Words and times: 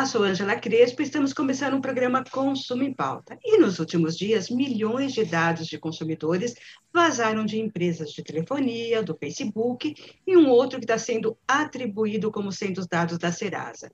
Olá, 0.00 0.06
sou 0.06 0.22
Angela 0.22 0.56
Crespo 0.56 1.02
e 1.02 1.04
estamos 1.04 1.34
começando 1.34 1.74
um 1.74 1.80
programa 1.82 2.24
Consumo 2.24 2.82
em 2.82 2.90
Pauta. 2.90 3.38
E 3.44 3.58
nos 3.58 3.78
últimos 3.78 4.16
dias, 4.16 4.48
milhões 4.48 5.12
de 5.12 5.26
dados 5.26 5.66
de 5.66 5.78
consumidores 5.78 6.54
vazaram 6.90 7.44
de 7.44 7.60
empresas 7.60 8.10
de 8.10 8.22
telefonia, 8.22 9.02
do 9.02 9.14
Facebook 9.14 9.94
e 10.26 10.36
um 10.38 10.48
outro 10.48 10.78
que 10.78 10.86
está 10.86 10.96
sendo 10.96 11.36
atribuído 11.46 12.32
como 12.32 12.50
sendo 12.50 12.78
os 12.78 12.86
dados 12.86 13.18
da 13.18 13.30
Serasa. 13.30 13.92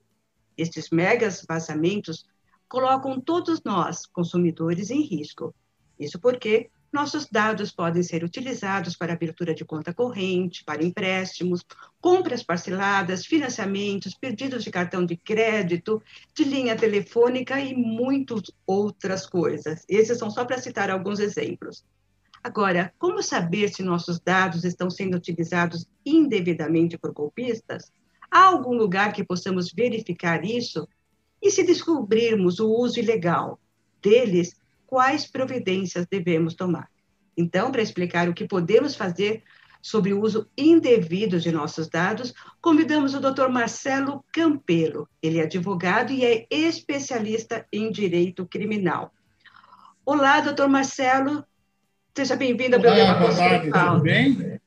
Estes 0.57 0.91
megas 0.91 1.45
vazamentos 1.45 2.25
colocam 2.69 3.19
todos 3.19 3.61
nós, 3.65 4.05
consumidores, 4.05 4.89
em 4.89 5.01
risco. 5.01 5.53
Isso 5.99 6.17
porque 6.21 6.69
nossos 6.91 7.27
dados 7.29 7.71
podem 7.71 8.01
ser 8.01 8.23
utilizados 8.23 8.95
para 8.95 9.13
abertura 9.13 9.53
de 9.53 9.65
conta 9.65 9.93
corrente, 9.93 10.63
para 10.63 10.83
empréstimos, 10.83 11.65
compras 11.99 12.43
parceladas, 12.43 13.25
financiamentos, 13.25 14.15
pedidos 14.15 14.63
de 14.63 14.71
cartão 14.71 15.05
de 15.05 15.17
crédito, 15.17 16.01
de 16.33 16.43
linha 16.43 16.75
telefônica 16.75 17.59
e 17.59 17.75
muitas 17.75 18.43
outras 18.65 19.25
coisas. 19.25 19.83
Esses 19.87 20.17
são 20.17 20.31
só 20.31 20.45
para 20.45 20.59
citar 20.59 20.89
alguns 20.89 21.19
exemplos. 21.19 21.83
Agora, 22.43 22.93
como 22.97 23.21
saber 23.21 23.69
se 23.69 23.83
nossos 23.83 24.19
dados 24.19 24.63
estão 24.63 24.89
sendo 24.89 25.17
utilizados 25.17 25.85
indevidamente 26.05 26.97
por 26.97 27.11
golpistas? 27.11 27.91
Há 28.31 28.45
algum 28.45 28.73
lugar 28.73 29.11
que 29.11 29.23
possamos 29.23 29.71
verificar 29.73 30.45
isso? 30.45 30.87
E 31.41 31.51
se 31.51 31.63
descobrirmos 31.63 32.59
o 32.59 32.69
uso 32.69 32.99
ilegal 32.99 33.59
deles, 34.01 34.55
quais 34.87 35.29
providências 35.29 36.07
devemos 36.09 36.55
tomar. 36.55 36.89
Então, 37.37 37.71
para 37.71 37.83
explicar 37.83 38.27
o 38.27 38.33
que 38.33 38.47
podemos 38.47 38.95
fazer 38.95 39.43
sobre 39.81 40.11
o 40.11 40.21
uso 40.21 40.49
indevido 40.57 41.39
de 41.39 41.51
nossos 41.51 41.87
dados, 41.87 42.33
convidamos 42.59 43.13
o 43.13 43.19
Dr. 43.19 43.47
Marcelo 43.49 44.25
Campelo. 44.33 45.07
Ele 45.21 45.39
é 45.39 45.43
advogado 45.43 46.11
e 46.11 46.25
é 46.25 46.47
especialista 46.49 47.67
em 47.71 47.91
direito 47.91 48.45
criminal. 48.47 49.13
Olá, 50.03 50.39
doutor 50.41 50.67
Marcelo. 50.67 51.43
Seja 52.15 52.35
bem-vindo 52.35 52.77
ao 52.77 52.81
programa 52.81 53.35
tarde, 53.35 53.69
tudo 53.69 54.01
bem? 54.01 54.59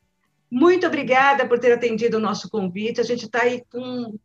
Muito 0.51 0.87
obrigada 0.87 1.47
por 1.47 1.59
ter 1.59 1.73
atendido 1.73 2.19
o 2.19 2.21
nosso 2.21 2.49
convite. 2.49 3.01
A 3.01 3.05
gente 3.05 3.25
está 3.25 3.43
aí 3.43 3.65
com 3.71 4.17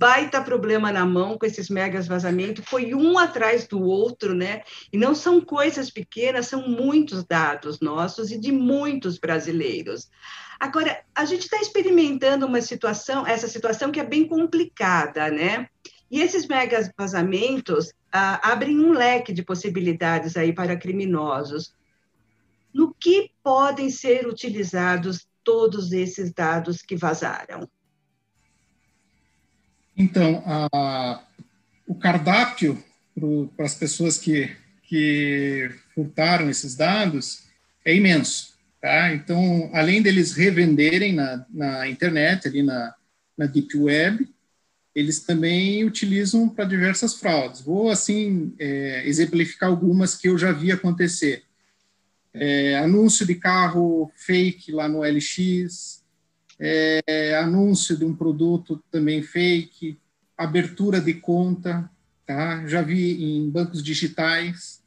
baita 0.00 0.40
problema 0.40 0.90
na 0.90 1.04
mão 1.04 1.36
com 1.36 1.44
esses 1.44 1.68
megas 1.68 2.08
vazamentos, 2.08 2.64
foi 2.66 2.94
um 2.94 3.18
atrás 3.18 3.68
do 3.68 3.82
outro, 3.82 4.34
né? 4.34 4.62
E 4.90 4.96
não 4.96 5.14
são 5.14 5.42
coisas 5.42 5.90
pequenas, 5.90 6.46
são 6.46 6.66
muitos 6.66 7.22
dados 7.22 7.80
nossos 7.80 8.30
e 8.30 8.38
de 8.38 8.50
muitos 8.50 9.18
brasileiros. 9.18 10.08
Agora, 10.58 11.02
a 11.14 11.26
gente 11.26 11.42
está 11.42 11.60
experimentando 11.60 12.46
uma 12.46 12.62
situação, 12.62 13.26
essa 13.26 13.46
situação 13.46 13.92
que 13.92 14.00
é 14.00 14.04
bem 14.04 14.26
complicada, 14.26 15.30
né? 15.30 15.68
E 16.10 16.22
esses 16.22 16.48
megas 16.48 16.90
vazamentos 16.96 17.92
ah, 18.10 18.52
abrem 18.52 18.80
um 18.80 18.92
leque 18.92 19.34
de 19.34 19.44
possibilidades 19.44 20.34
aí 20.34 20.50
para 20.50 20.78
criminosos. 20.78 21.74
No 22.72 22.94
que 22.94 23.32
podem 23.42 23.90
ser 23.90 24.26
utilizados 24.26 25.28
todos 25.44 25.92
esses 25.92 26.32
dados 26.32 26.80
que 26.80 26.96
vazaram? 26.96 27.68
Então, 29.96 30.42
a, 30.46 31.22
o 31.86 31.94
cardápio 31.94 32.82
para 33.56 33.66
as 33.66 33.74
pessoas 33.74 34.16
que, 34.18 34.50
que 34.84 35.70
furtaram 35.94 36.48
esses 36.48 36.74
dados 36.74 37.44
é 37.84 37.94
imenso. 37.94 38.54
Tá? 38.80 39.12
Então, 39.12 39.70
além 39.74 40.00
deles 40.00 40.32
revenderem 40.32 41.12
na, 41.12 41.44
na 41.50 41.88
internet, 41.88 42.48
ali 42.48 42.62
na, 42.62 42.94
na 43.36 43.46
Deep 43.46 43.76
Web, 43.76 44.26
eles 44.94 45.20
também 45.20 45.84
utilizam 45.84 46.48
para 46.48 46.64
diversas 46.64 47.14
fraudes. 47.14 47.60
Vou, 47.60 47.90
assim, 47.90 48.54
é, 48.58 49.06
exemplificar 49.06 49.68
algumas 49.68 50.14
que 50.14 50.28
eu 50.28 50.38
já 50.38 50.50
vi 50.52 50.72
acontecer. 50.72 51.44
É, 52.32 52.76
anúncio 52.78 53.26
de 53.26 53.34
carro 53.34 54.10
fake 54.14 54.72
lá 54.72 54.88
no 54.88 55.02
LX, 55.04 55.99
é, 56.60 57.34
anúncio 57.36 57.96
de 57.96 58.04
um 58.04 58.14
produto 58.14 58.82
também 58.90 59.22
fake, 59.22 59.98
abertura 60.36 61.00
de 61.00 61.14
conta, 61.14 61.90
tá? 62.26 62.66
Já 62.66 62.82
vi 62.82 63.24
em 63.24 63.48
bancos 63.48 63.82
digitais, 63.82 64.82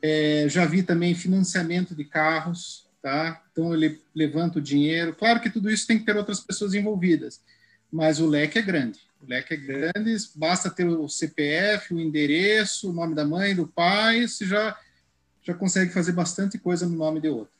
é, 0.00 0.46
já 0.48 0.64
vi 0.64 0.82
também 0.82 1.14
financiamento 1.14 1.94
de 1.94 2.04
carros, 2.04 2.88
tá? 3.02 3.42
Então 3.50 3.74
ele 3.74 4.00
levanta 4.14 4.60
o 4.60 4.62
dinheiro. 4.62 5.14
Claro 5.14 5.40
que 5.40 5.50
tudo 5.50 5.68
isso 5.68 5.86
tem 5.86 5.98
que 5.98 6.04
ter 6.04 6.16
outras 6.16 6.38
pessoas 6.38 6.72
envolvidas, 6.72 7.40
mas 7.90 8.20
o 8.20 8.26
leque 8.26 8.58
é 8.58 8.62
grande. 8.62 9.00
O 9.20 9.28
leque 9.28 9.54
é 9.54 9.56
grande, 9.56 10.16
basta 10.36 10.70
ter 10.70 10.86
o 10.86 11.08
CPF, 11.08 11.94
o 11.94 12.00
endereço, 12.00 12.90
o 12.90 12.92
nome 12.92 13.14
da 13.14 13.24
mãe, 13.24 13.54
do 13.54 13.66
pai, 13.66 14.26
você 14.26 14.46
já 14.46 14.76
já 15.44 15.54
consegue 15.54 15.92
fazer 15.92 16.12
bastante 16.12 16.56
coisa 16.56 16.86
no 16.86 16.96
nome 16.96 17.20
de 17.20 17.28
outro. 17.28 17.52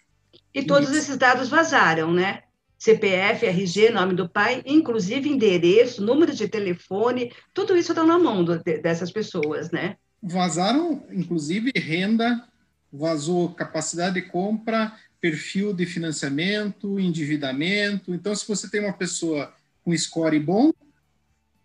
E 0.55 0.65
todos 0.65 0.91
esses 0.93 1.17
dados 1.17 1.49
vazaram, 1.49 2.13
né? 2.13 2.45
CPF, 2.83 3.47
RG, 3.47 3.91
nome 3.91 4.13
do 4.13 4.29
pai, 4.29 4.61
inclusive 4.67 5.29
endereço, 5.29 6.05
número 6.05 6.35
de 6.35 6.49
telefone, 6.49 7.33
tudo 7.55 7.77
isso 7.77 7.93
está 7.93 8.05
na 8.05 8.19
mão 8.19 8.45
do, 8.45 8.61
dessas 8.61 9.13
pessoas, 9.13 9.71
né? 9.71 9.97
Vazaram, 10.21 11.07
inclusive, 11.13 11.71
renda, 11.77 12.45
vazou 12.93 13.55
capacidade 13.55 14.17
de 14.17 14.23
compra, 14.23 14.93
perfil 15.21 15.73
de 15.73 15.87
financiamento, 15.87 16.99
endividamento. 16.99 18.13
Então, 18.13 18.35
se 18.35 18.49
você 18.49 18.69
tem 18.69 18.81
uma 18.81 18.95
pessoa 18.95 19.55
com 19.85 19.97
score 19.97 20.41
bom, 20.41 20.73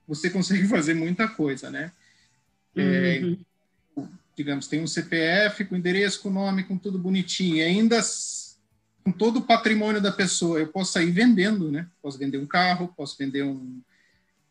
você 0.07 0.29
consegue 0.29 0.67
fazer 0.67 0.93
muita 0.93 1.27
coisa, 1.27 1.71
né? 1.71 1.91
É, 2.75 3.21
uhum. 3.23 3.39
É, 3.97 4.03
digamos, 4.35 4.67
tem 4.67 4.83
um 4.83 4.87
CPF 4.87 5.65
com 5.65 5.75
endereço, 5.75 6.21
com 6.21 6.29
nome, 6.29 6.63
com 6.63 6.77
tudo 6.77 6.99
bonitinho, 6.99 7.55
e 7.55 7.63
ainda 7.63 8.03
com 9.07 9.11
todo 9.13 9.37
o 9.37 9.41
patrimônio 9.41 10.01
da 10.01 10.11
pessoa, 10.11 10.59
eu 10.59 10.67
posso 10.67 10.91
sair 10.91 11.11
vendendo, 11.11 11.71
né? 11.71 11.87
Posso 12.01 12.17
vender 12.17 12.37
um 12.39 12.45
carro, 12.45 12.93
posso 12.93 13.17
vender 13.17 13.41
um 13.41 13.79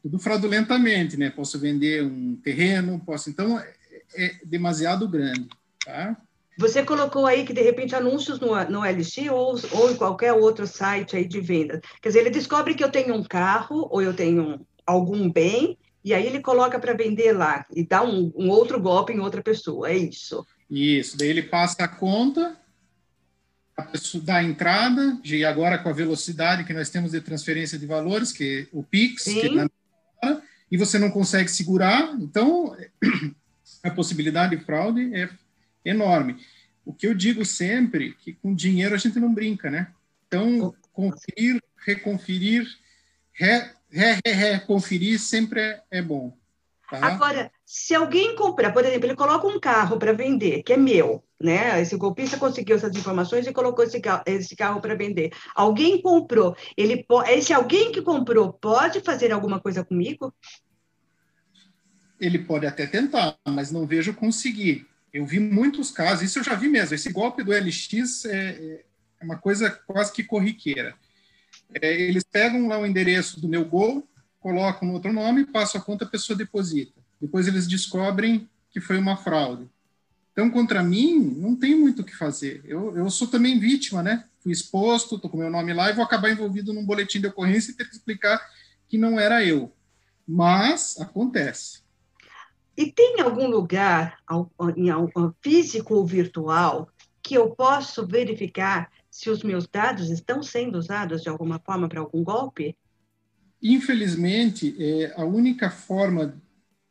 tudo 0.03 0.19
fraudulentamente, 0.19 1.15
né? 1.19 1.29
Posso 1.29 1.59
vender 1.59 2.03
um 2.03 2.37
terreno, 2.37 2.99
posso 3.05 3.29
então 3.29 3.61
é, 3.61 3.75
é 4.15 4.35
demasiado 4.47 5.07
grande, 5.07 5.47
tá? 5.85 6.17
Você 6.57 6.83
colocou 6.83 7.27
aí 7.27 7.45
que 7.45 7.53
de 7.53 7.61
repente 7.61 7.95
anúncios 7.95 8.41
no, 8.41 8.55
no 8.71 8.81
LX 8.81 9.29
ou, 9.31 9.61
ou 9.73 9.91
em 9.91 9.97
qualquer 9.97 10.33
outro 10.33 10.67
site 10.67 11.17
aí 11.17 11.29
de 11.29 11.39
venda. 11.39 11.83
Quer 12.01 12.09
dizer, 12.09 12.21
ele 12.21 12.31
descobre 12.31 12.75
que 12.75 12.83
eu 12.83 12.91
tenho 12.91 13.15
um 13.15 13.23
carro 13.23 13.87
ou 13.91 14.01
eu 14.01 14.15
tenho 14.15 14.67
algum 14.87 15.31
bem 15.31 15.77
e 16.03 16.15
aí 16.15 16.27
ele 16.27 16.41
coloca 16.41 16.79
para 16.79 16.95
vender 16.95 17.33
lá 17.33 17.67
e 17.71 17.87
dá 17.87 18.03
um, 18.03 18.33
um 18.35 18.49
outro 18.49 18.81
golpe 18.81 19.13
em 19.13 19.21
outra 19.21 19.43
pessoa, 19.43 19.91
é 19.91 19.99
isso? 19.99 20.47
Isso, 20.71 21.19
daí 21.19 21.29
ele 21.29 21.43
passa 21.43 21.85
a 21.85 21.89
conta 21.89 22.57
pessoa 23.83 24.25
dá 24.25 24.37
a 24.37 24.45
entrada, 24.45 25.21
e 25.23 25.45
agora 25.45 25.79
com 25.79 25.89
a 25.89 25.93
velocidade 25.93 26.65
que 26.65 26.73
nós 26.73 26.89
temos 26.89 27.13
de 27.13 27.21
transferência 27.21 27.79
de 27.79 27.87
valores, 27.87 28.33
que 28.33 28.69
o 28.73 28.83
PIX, 28.83 29.25
que 29.25 29.49
hora, 30.23 30.43
e 30.71 30.77
você 30.77 30.99
não 30.99 31.11
consegue 31.11 31.51
segurar, 31.51 32.15
então 32.19 32.77
a 33.83 33.91
possibilidade 33.91 34.57
de 34.57 34.65
fraude 34.65 35.15
é 35.15 35.29
enorme. 35.85 36.37
O 36.85 36.93
que 36.93 37.07
eu 37.07 37.15
digo 37.15 37.45
sempre 37.45 38.15
que 38.15 38.33
com 38.33 38.55
dinheiro 38.55 38.95
a 38.95 38.99
gente 38.99 39.19
não 39.19 39.33
brinca, 39.35 39.71
né? 39.71 39.89
Então, 40.27 40.75
conferir, 40.93 41.63
reconferir, 41.85 42.67
re, 43.33 43.71
re, 43.91 44.21
re, 44.25 44.33
reconferir 44.33 45.19
sempre 45.19 45.61
é, 45.61 45.83
é 45.91 46.03
bom. 46.03 46.37
Tá? 46.91 47.05
Agora, 47.05 47.51
se 47.69 47.97
alguém 47.97 48.37
comprar, 48.37 48.73
por 48.73 48.85
exemplo, 48.85 49.07
ele 49.07 49.17
coloca 49.17 49.45
um 49.45 49.59
carro 49.59 49.99
para 49.99 50.13
vender, 50.13 50.63
que 50.63 50.73
é 50.73 50.77
meu, 50.77 51.25
né? 51.41 51.83
Esse 51.83 51.97
golpista 51.97 52.39
conseguiu 52.39 52.77
essas 52.77 52.95
informações 52.95 53.45
e 53.45 53.53
colocou 53.53 53.85
esse 53.85 54.01
carro, 54.01 54.23
carro 54.57 54.81
para 54.81 54.95
vender. 54.95 55.33
Alguém 55.53 56.01
comprou, 56.01 56.57
ele 56.77 57.05
esse 57.27 57.53
alguém 57.53 57.91
que 57.91 58.01
comprou 58.01 58.53
pode 58.53 59.01
fazer 59.01 59.33
alguma 59.33 59.59
coisa 59.59 59.85
comigo? 59.85 60.33
Ele 62.21 62.39
pode 62.39 62.67
até 62.67 62.87
tentar, 62.87 63.37
mas 63.49 63.73
não 63.73 63.85
vejo 63.85 64.15
conseguir. 64.15 64.87
Eu 65.13 65.27
vi 65.27 65.41
muitos 65.41 65.91
casos, 65.91 66.23
isso 66.23 66.39
eu 66.39 66.45
já 66.45 66.55
vi 66.55 66.69
mesmo. 66.69 66.95
Esse 66.95 67.13
golpe 67.13 67.43
do 67.43 67.53
LX 67.53 68.27
é, 68.27 68.85
é 69.21 69.25
uma 69.25 69.39
coisa 69.39 69.71
quase 69.71 70.13
que 70.13 70.23
corriqueira. 70.23 70.95
É, 71.75 71.93
eles 71.93 72.23
pegam 72.23 72.69
lá 72.69 72.79
o 72.79 72.87
endereço 72.87 73.41
do 73.41 73.49
meu 73.49 73.65
Gol, 73.65 74.09
colocam 74.39 74.87
no 74.87 74.95
outro 74.95 75.13
nome, 75.13 75.47
passam 75.47 75.81
a 75.81 75.85
conta, 75.85 76.05
a 76.05 76.09
pessoa 76.09 76.37
deposita. 76.37 76.96
Depois 77.21 77.47
eles 77.47 77.67
descobrem 77.67 78.49
que 78.71 78.81
foi 78.81 78.99
uma 78.99 79.17
fraude. 79.17 79.69
Então, 80.33 80.51
contra 80.51 80.83
mim, 80.83 81.19
não 81.19 81.57
tem 81.57 81.75
muito 81.75 82.03
o 82.03 82.05
que 82.05 82.15
fazer. 82.15 82.63
Eu, 82.67 82.95
eu 82.97 83.09
sou 83.09 83.27
também 83.27 83.59
vítima, 83.59 84.03
né? 84.03 84.27
Fui 84.41 84.53
exposto, 84.53 85.15
estou 85.15 85.31
com 85.31 85.39
meu 85.39 85.51
nome 85.51 85.73
lá 85.73 85.89
e 85.89 85.95
vou 85.95 86.05
acabar 86.05 86.31
envolvido 86.31 86.75
num 86.75 86.85
boletim 86.85 87.21
de 87.21 87.27
ocorrência 87.27 87.71
e 87.71 87.75
ter 87.75 87.89
que 87.89 87.97
explicar 87.97 88.39
que 88.87 88.99
não 88.99 89.19
era 89.19 89.43
eu. 89.43 89.73
Mas 90.29 91.01
acontece. 91.01 91.81
E 92.77 92.93
tem 92.93 93.23
algum 93.23 93.49
lugar, 93.49 94.19
em 94.77 94.91
físico 95.41 95.95
ou 95.95 96.05
virtual, 96.05 96.91
que 97.23 97.35
eu 97.35 97.51
posso 97.51 98.07
verificar 98.07 98.91
se 99.11 99.31
os 99.31 99.43
meus 99.43 99.67
dados 99.67 100.11
estão 100.11 100.43
sendo 100.43 100.77
usados 100.77 101.23
de 101.23 101.31
alguma 101.31 101.59
forma 101.59 101.89
para 101.89 102.01
algum 102.01 102.23
golpe? 102.23 102.77
Infelizmente, 103.63 104.77
é, 104.79 105.15
a 105.17 105.25
única 105.25 105.71
forma 105.71 106.37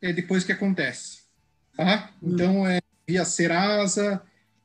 é 0.05 0.13
depois 0.13 0.43
que 0.43 0.51
acontece. 0.51 1.19
Tá? 1.75 2.11
Então, 2.21 2.65
é 2.67 2.79
via 3.07 3.25
Serasa, 3.25 4.21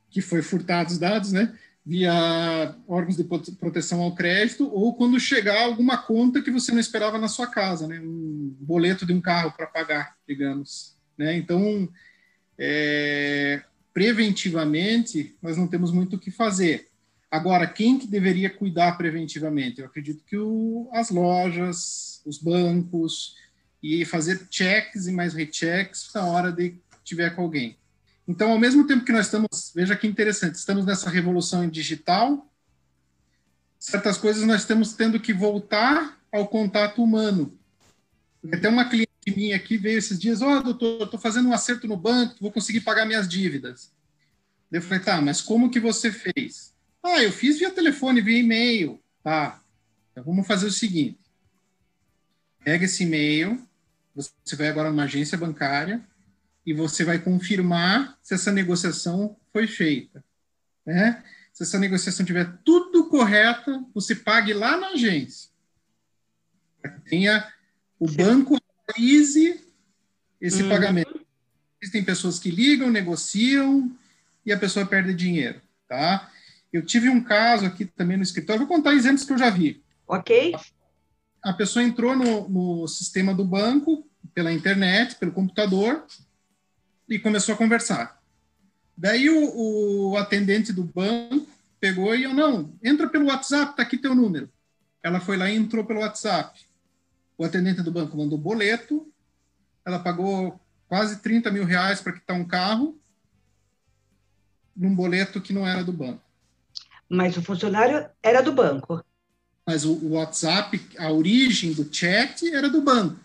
que 0.09 0.21
foi 0.21 0.41
furtado 0.41 0.91
os 0.91 0.97
dados, 0.97 1.31
né? 1.31 1.53
via 1.85 2.75
órgãos 2.87 3.17
de 3.17 3.23
proteção 3.23 4.01
ao 4.01 4.13
crédito, 4.13 4.69
ou 4.71 4.93
quando 4.93 5.19
chegar 5.19 5.63
alguma 5.63 5.97
conta 5.97 6.41
que 6.41 6.51
você 6.51 6.71
não 6.71 6.79
esperava 6.79 7.17
na 7.17 7.27
sua 7.27 7.47
casa, 7.47 7.87
né? 7.87 7.99
um 7.99 8.55
boleto 8.59 9.05
de 9.05 9.13
um 9.13 9.21
carro 9.21 9.51
para 9.51 9.65
pagar, 9.65 10.15
digamos. 10.27 10.95
Né? 11.17 11.35
Então, 11.35 11.89
é, 12.57 13.63
preventivamente, 13.93 15.35
nós 15.41 15.57
não 15.57 15.67
temos 15.67 15.91
muito 15.91 16.15
o 16.15 16.19
que 16.19 16.29
fazer. 16.29 16.87
Agora, 17.31 17.65
quem 17.65 17.97
que 17.97 18.05
deveria 18.05 18.49
cuidar 18.49 18.97
preventivamente? 18.97 19.79
Eu 19.79 19.87
acredito 19.87 20.23
que 20.25 20.37
o, 20.37 20.89
as 20.93 21.09
lojas, 21.09 22.21
os 22.25 22.37
bancos, 22.37 23.35
e 23.81 24.05
fazer 24.05 24.47
checks 24.49 25.07
e 25.07 25.11
mais 25.11 25.33
rechecks 25.33 26.09
na 26.13 26.25
hora 26.25 26.51
de 26.51 26.75
tiver 27.03 27.35
com 27.35 27.41
alguém. 27.41 27.77
Então, 28.27 28.51
ao 28.51 28.59
mesmo 28.59 28.85
tempo 28.85 29.03
que 29.03 29.11
nós 29.11 29.25
estamos, 29.25 29.71
veja 29.75 29.95
que 29.95 30.07
interessante, 30.07 30.55
estamos 30.55 30.85
nessa 30.85 31.09
revolução 31.09 31.67
digital, 31.67 32.49
certas 33.79 34.17
coisas 34.17 34.43
nós 34.43 34.61
estamos 34.61 34.93
tendo 34.93 35.19
que 35.19 35.33
voltar 35.33 36.19
ao 36.31 36.47
contato 36.47 37.03
humano. 37.03 37.57
Até 38.51 38.69
uma 38.69 38.85
cliente 38.85 39.09
minha 39.35 39.55
aqui 39.55 39.77
veio 39.77 39.97
esses 39.97 40.19
dias, 40.19 40.41
ó, 40.41 40.57
oh, 40.59 40.63
doutor, 40.63 41.03
estou 41.03 41.19
fazendo 41.19 41.49
um 41.49 41.53
acerto 41.53 41.87
no 41.87 41.97
banco, 41.97 42.37
vou 42.39 42.51
conseguir 42.51 42.81
pagar 42.81 43.05
minhas 43.05 43.27
dívidas. 43.27 43.91
Eu 44.71 44.81
falei, 44.81 44.99
tá, 45.03 45.21
mas 45.21 45.41
como 45.41 45.69
que 45.69 45.79
você 45.79 46.11
fez? 46.11 46.73
Ah, 47.03 47.21
eu 47.21 47.31
fiz 47.31 47.59
via 47.59 47.71
telefone, 47.71 48.21
via 48.21 48.39
e-mail. 48.39 49.01
Tá, 49.23 49.61
então 50.11 50.23
vamos 50.23 50.47
fazer 50.47 50.67
o 50.67 50.71
seguinte. 50.71 51.19
Pega 52.63 52.85
esse 52.85 53.03
e-mail, 53.03 53.67
você 54.15 54.55
vai 54.55 54.67
agora 54.67 54.89
numa 54.89 55.03
agência 55.03 55.37
bancária 55.37 56.01
e 56.65 56.73
você 56.73 57.03
vai 57.03 57.19
confirmar 57.19 58.17
se 58.21 58.33
essa 58.33 58.51
negociação 58.51 59.37
foi 59.51 59.67
feita. 59.67 60.23
Né? 60.85 61.23
Se 61.53 61.63
essa 61.63 61.79
negociação 61.79 62.25
tiver 62.25 62.57
tudo 62.63 63.09
correta, 63.09 63.83
você 63.93 64.15
pague 64.15 64.53
lá 64.53 64.77
na 64.77 64.89
agência. 64.89 65.49
Tenha 67.05 67.47
o 67.99 68.09
banco 68.09 68.57
analise 68.87 69.61
esse 70.39 70.63
uhum. 70.63 70.69
pagamento. 70.69 71.25
Existem 71.81 72.03
pessoas 72.03 72.39
que 72.39 72.51
ligam, 72.51 72.89
negociam 72.89 73.95
e 74.45 74.51
a 74.51 74.57
pessoa 74.57 74.85
perde 74.85 75.13
dinheiro, 75.13 75.61
tá? 75.87 76.31
Eu 76.71 76.85
tive 76.85 77.09
um 77.09 77.23
caso 77.23 77.65
aqui 77.65 77.85
também 77.85 78.17
no 78.17 78.23
escritório, 78.23 78.65
vou 78.65 78.67
contar 78.67 78.93
exemplos 78.93 79.25
que 79.25 79.33
eu 79.33 79.37
já 79.37 79.49
vi. 79.49 79.83
Ok. 80.07 80.53
A 81.43 81.53
pessoa 81.53 81.83
entrou 81.83 82.15
no, 82.15 82.47
no 82.49 82.87
sistema 82.87 83.33
do 83.33 83.43
banco, 83.43 84.07
pela 84.33 84.51
internet, 84.51 85.15
pelo 85.15 85.31
computador, 85.31 86.05
e 87.09 87.19
começou 87.19 87.55
a 87.55 87.57
conversar. 87.57 88.21
Daí 88.95 89.29
o, 89.29 90.11
o 90.11 90.17
atendente 90.17 90.71
do 90.71 90.83
banco 90.83 91.47
pegou 91.79 92.15
e 92.15 92.23
eu, 92.23 92.33
não, 92.33 92.73
entra 92.83 93.09
pelo 93.09 93.25
WhatsApp, 93.25 93.75
tá 93.75 93.81
aqui 93.81 93.97
teu 93.97 94.13
número. 94.13 94.49
Ela 95.03 95.19
foi 95.19 95.35
lá 95.35 95.49
e 95.49 95.55
entrou 95.55 95.83
pelo 95.83 96.01
WhatsApp. 96.01 96.59
O 97.37 97.43
atendente 97.43 97.81
do 97.81 97.91
banco 97.91 98.15
mandou 98.15 98.37
boleto, 98.37 99.11
ela 99.83 99.97
pagou 99.97 100.59
quase 100.87 101.21
30 101.21 101.49
mil 101.49 101.65
reais 101.65 102.01
para 102.01 102.13
quitar 102.13 102.37
um 102.37 102.45
carro, 102.45 102.99
num 104.75 104.93
boleto 104.93 105.41
que 105.41 105.53
não 105.53 105.67
era 105.67 105.83
do 105.83 105.91
banco. 105.91 106.21
Mas 107.09 107.35
o 107.35 107.41
funcionário 107.41 108.09
era 108.21 108.41
do 108.41 108.53
banco. 108.53 109.03
Mas 109.65 109.85
o, 109.85 109.93
o 109.93 110.11
WhatsApp, 110.11 110.79
a 110.97 111.11
origem 111.11 111.73
do 111.73 111.87
chat 111.93 112.47
era 112.53 112.69
do 112.69 112.81
banco. 112.81 113.19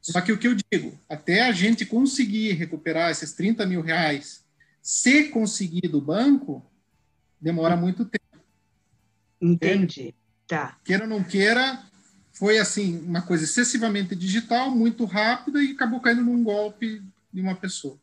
Só 0.00 0.20
que 0.20 0.30
o 0.30 0.38
que 0.38 0.46
eu 0.46 0.54
digo, 0.54 0.98
até 1.08 1.42
a 1.42 1.52
gente 1.52 1.84
conseguir 1.84 2.52
recuperar 2.52 3.10
esses 3.10 3.32
30 3.32 3.66
mil 3.66 3.80
reais, 3.80 4.44
se 4.80 5.30
conseguir 5.30 5.88
do 5.88 6.00
banco, 6.00 6.64
demora 7.40 7.76
muito 7.76 8.04
tempo. 8.04 8.44
Entendi. 9.40 10.14
Tá. 10.46 10.78
Queira 10.84 11.02
ou 11.04 11.10
não 11.10 11.24
queira, 11.24 11.82
foi 12.32 12.58
assim, 12.58 13.00
uma 13.00 13.20
coisa 13.22 13.44
excessivamente 13.44 14.14
digital, 14.14 14.70
muito 14.70 15.04
rápida 15.04 15.60
e 15.60 15.72
acabou 15.72 16.00
caindo 16.00 16.22
num 16.22 16.44
golpe 16.44 17.02
de 17.32 17.40
uma 17.40 17.56
pessoa. 17.56 17.98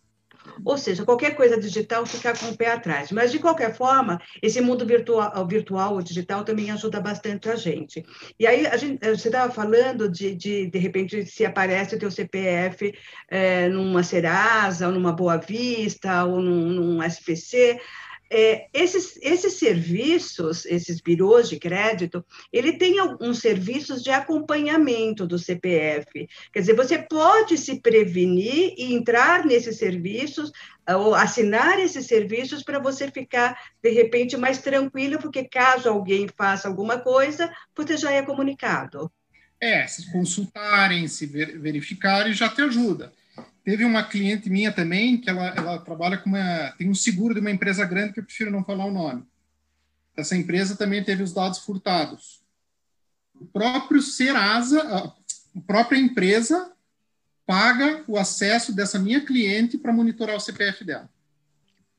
Ou 0.63 0.77
seja, 0.77 1.05
qualquer 1.05 1.35
coisa 1.35 1.59
digital 1.59 2.05
fica 2.05 2.33
com 2.37 2.47
o 2.47 2.57
pé 2.57 2.71
atrás. 2.71 3.11
Mas, 3.11 3.31
de 3.31 3.39
qualquer 3.39 3.75
forma, 3.75 4.19
esse 4.41 4.59
mundo 4.61 4.85
virtual, 4.85 5.47
virtual 5.47 5.93
ou 5.93 6.01
digital 6.01 6.43
também 6.43 6.71
ajuda 6.71 6.99
bastante 6.99 7.49
a 7.49 7.55
gente. 7.55 8.03
E 8.39 8.45
aí, 8.45 8.67
a 8.67 8.77
gente, 8.77 8.99
você 9.07 9.27
estava 9.27 9.51
falando 9.51 10.09
de, 10.09 10.35
de, 10.35 10.67
de 10.67 10.79
repente, 10.79 11.25
se 11.25 11.45
aparece 11.45 11.95
o 11.95 11.99
teu 11.99 12.11
CPF 12.11 12.93
é, 13.29 13.69
numa 13.69 14.03
Serasa, 14.03 14.87
ou 14.87 14.93
numa 14.93 15.11
Boa 15.11 15.37
Vista, 15.37 16.25
ou 16.25 16.41
num, 16.41 16.69
num 16.69 17.03
SPC, 17.03 17.79
é, 18.35 18.67
esses, 18.73 19.19
esses 19.21 19.53
serviços, 19.53 20.65
esses 20.65 20.99
birôs 20.99 21.47
de 21.47 21.59
crédito, 21.59 22.25
ele 22.51 22.73
tem 22.73 22.97
alguns 22.97 23.37
serviços 23.37 24.01
de 24.01 24.09
acompanhamento 24.09 25.27
do 25.27 25.37
CPF. 25.37 26.27
Quer 26.51 26.59
dizer, 26.59 26.75
você 26.75 26.97
pode 26.97 27.59
se 27.59 27.79
prevenir 27.79 28.73
e 28.75 28.91
entrar 28.91 29.45
nesses 29.45 29.77
serviços, 29.77 30.51
ou 30.89 31.13
assinar 31.13 31.79
esses 31.79 32.07
serviços 32.07 32.63
para 32.63 32.79
você 32.79 33.11
ficar, 33.11 33.55
de 33.83 33.91
repente, 33.91 34.35
mais 34.35 34.57
tranquilo, 34.57 35.19
porque 35.19 35.43
caso 35.43 35.87
alguém 35.87 36.27
faça 36.35 36.67
alguma 36.67 36.97
coisa, 36.97 37.53
você 37.75 37.95
já 37.95 38.11
é 38.11 38.23
comunicado. 38.23 39.11
É, 39.61 39.85
se 39.85 40.11
consultarem, 40.11 41.07
se 41.07 41.27
verificarem, 41.27 42.33
já 42.33 42.49
te 42.49 42.63
ajuda. 42.63 43.13
Teve 43.63 43.85
uma 43.85 44.03
cliente 44.03 44.49
minha 44.49 44.71
também, 44.71 45.17
que 45.17 45.29
ela, 45.29 45.47
ela 45.55 45.79
trabalha 45.79 46.17
com 46.17 46.29
uma. 46.29 46.73
tem 46.77 46.89
um 46.89 46.95
seguro 46.95 47.33
de 47.33 47.39
uma 47.39 47.51
empresa 47.51 47.85
grande 47.85 48.13
que 48.13 48.19
eu 48.19 48.25
prefiro 48.25 48.51
não 48.51 48.63
falar 48.63 48.85
o 48.85 48.91
nome. 48.91 49.25
Essa 50.15 50.35
empresa 50.35 50.75
também 50.75 51.03
teve 51.03 51.23
os 51.23 51.33
dados 51.33 51.59
furtados. 51.59 52.43
O 53.33 53.45
próprio 53.45 54.01
Serasa, 54.01 54.81
a 54.81 55.61
própria 55.61 55.97
empresa, 55.97 56.71
paga 57.45 58.03
o 58.07 58.17
acesso 58.17 58.73
dessa 58.73 58.99
minha 58.99 59.21
cliente 59.21 59.77
para 59.77 59.93
monitorar 59.93 60.35
o 60.35 60.39
CPF 60.39 60.83
dela. 60.83 61.09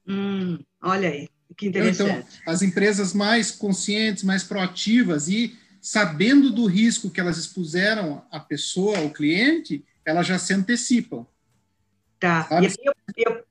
Hum, 0.07 0.59
olha 0.83 1.09
aí, 1.09 1.29
que 1.57 1.67
interessante. 1.67 2.11
Então, 2.11 2.53
as 2.53 2.63
empresas 2.63 3.15
mais 3.15 3.51
conscientes, 3.51 4.23
mais 4.23 4.45
proativas 4.45 5.29
e 5.29 5.59
sabendo 5.81 6.51
do 6.51 6.67
risco 6.67 7.11
que 7.11 7.21
elas 7.21 7.37
expuseram 7.39 8.25
à 8.31 8.39
pessoa, 8.39 8.99
ao 8.99 9.11
cliente, 9.11 9.85
elas 10.05 10.27
já 10.27 10.39
se 10.39 10.53
antecipam. 10.53 11.27
Tá. 12.25 12.63
Eu, 12.63 12.95
eu, 13.17 13.45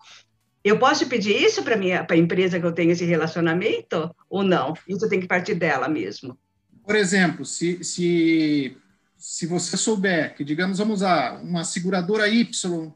eu 0.63 0.79
posso 0.79 1.05
pedir 1.07 1.35
isso 1.35 1.61
para 1.63 1.75
a 2.09 2.17
empresa 2.17 2.59
que 2.59 2.65
eu 2.65 2.71
tenho 2.71 2.91
esse 2.91 3.05
relacionamento 3.05 4.13
ou 4.29 4.43
não? 4.43 4.73
Isso 4.87 5.07
tem 5.07 5.19
que 5.19 5.27
partir 5.27 5.55
dela 5.55 5.87
mesmo. 5.87 6.37
Por 6.83 6.95
exemplo, 6.95 7.45
se, 7.45 7.83
se, 7.83 8.75
se 9.17 9.45
você 9.45 9.77
souber 9.77 10.35
que, 10.35 10.43
digamos, 10.43 10.79
vamos 10.79 10.95
usar 10.95 11.41
uma 11.41 11.63
seguradora 11.63 12.27
Y 12.27 12.91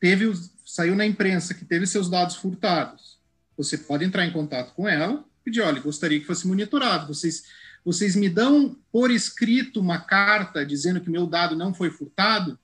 teve 0.00 0.32
saiu 0.64 0.96
na 0.96 1.06
imprensa 1.06 1.54
que 1.54 1.64
teve 1.64 1.86
seus 1.86 2.10
dados 2.10 2.34
furtados, 2.34 3.18
você 3.56 3.78
pode 3.78 4.04
entrar 4.04 4.26
em 4.26 4.32
contato 4.32 4.74
com 4.74 4.88
ela 4.88 5.24
e 5.40 5.44
pedir, 5.44 5.60
olha, 5.60 5.80
gostaria 5.80 6.18
que 6.18 6.26
fosse 6.26 6.46
monitorado. 6.46 7.14
Vocês, 7.14 7.44
vocês 7.84 8.16
me 8.16 8.28
dão 8.28 8.76
por 8.90 9.10
escrito 9.10 9.80
uma 9.80 10.00
carta 10.00 10.66
dizendo 10.66 11.00
que 11.00 11.08
meu 11.08 11.26
dado 11.26 11.54
não 11.54 11.72
foi 11.72 11.90
furtado? 11.90 12.58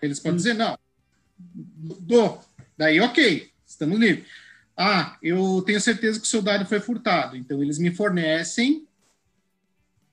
Eles 0.00 0.18
podem 0.18 0.36
dizer, 0.36 0.54
não, 0.54 0.78
Dou. 1.52 2.42
Daí, 2.76 3.00
ok, 3.00 3.50
estamos 3.66 3.98
livres. 3.98 4.26
Ah, 4.76 5.16
eu 5.22 5.62
tenho 5.64 5.80
certeza 5.80 6.18
que 6.18 6.26
o 6.26 6.28
seu 6.28 6.42
dado 6.42 6.66
foi 6.66 6.80
furtado. 6.80 7.36
Então, 7.36 7.62
eles 7.62 7.78
me 7.78 7.94
fornecem 7.94 8.86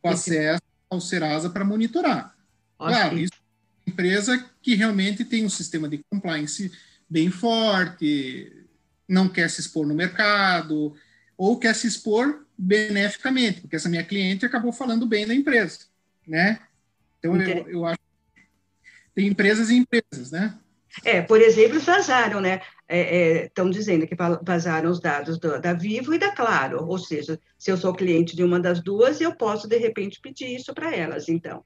o 0.03 0.07
acesso 0.07 0.61
ao 0.89 1.01
Serasa 1.01 1.49
para 1.49 1.65
monitorar. 1.65 2.35
Okay. 2.77 2.93
Claro, 2.93 3.17
isso 3.17 3.33
é 3.33 3.89
uma 3.89 3.93
empresa 3.93 4.49
que 4.61 4.75
realmente 4.75 5.25
tem 5.25 5.45
um 5.45 5.49
sistema 5.49 5.87
de 5.89 6.03
compliance 6.09 6.71
bem 7.09 7.31
forte, 7.31 8.65
não 9.07 9.27
quer 9.27 9.49
se 9.49 9.61
expor 9.61 9.87
no 9.87 9.95
mercado, 9.95 10.95
ou 11.37 11.59
quer 11.59 11.75
se 11.75 11.87
expor 11.87 12.45
beneficamente, 12.57 13.61
porque 13.61 13.75
essa 13.75 13.89
minha 13.89 14.03
cliente 14.03 14.45
acabou 14.45 14.71
falando 14.71 15.07
bem 15.07 15.25
da 15.25 15.33
empresa, 15.33 15.79
né? 16.27 16.59
Então, 17.19 17.35
eu, 17.41 17.67
eu 17.67 17.85
acho 17.85 17.99
tem 19.13 19.27
empresas 19.27 19.69
e 19.69 19.75
empresas, 19.75 20.31
né? 20.31 20.57
É, 21.03 21.21
por 21.21 21.41
exemplo, 21.41 21.79
vazaram, 21.79 22.41
né? 22.41 22.61
Estão 22.87 23.67
é, 23.67 23.69
é, 23.69 23.71
dizendo 23.71 24.05
que 24.05 24.15
vazaram 24.43 24.89
os 24.91 24.99
dados 24.99 25.39
do, 25.39 25.59
da 25.61 25.73
Vivo 25.73 26.13
e 26.13 26.19
da 26.19 26.31
Claro, 26.31 26.85
ou 26.85 26.97
seja, 26.97 27.39
se 27.57 27.71
eu 27.71 27.77
sou 27.77 27.93
cliente 27.93 28.35
de 28.35 28.43
uma 28.43 28.59
das 28.59 28.83
duas, 28.83 29.21
eu 29.21 29.33
posso, 29.33 29.67
de 29.67 29.77
repente, 29.77 30.19
pedir 30.21 30.53
isso 30.53 30.73
para 30.73 30.93
elas, 30.93 31.29
então. 31.29 31.63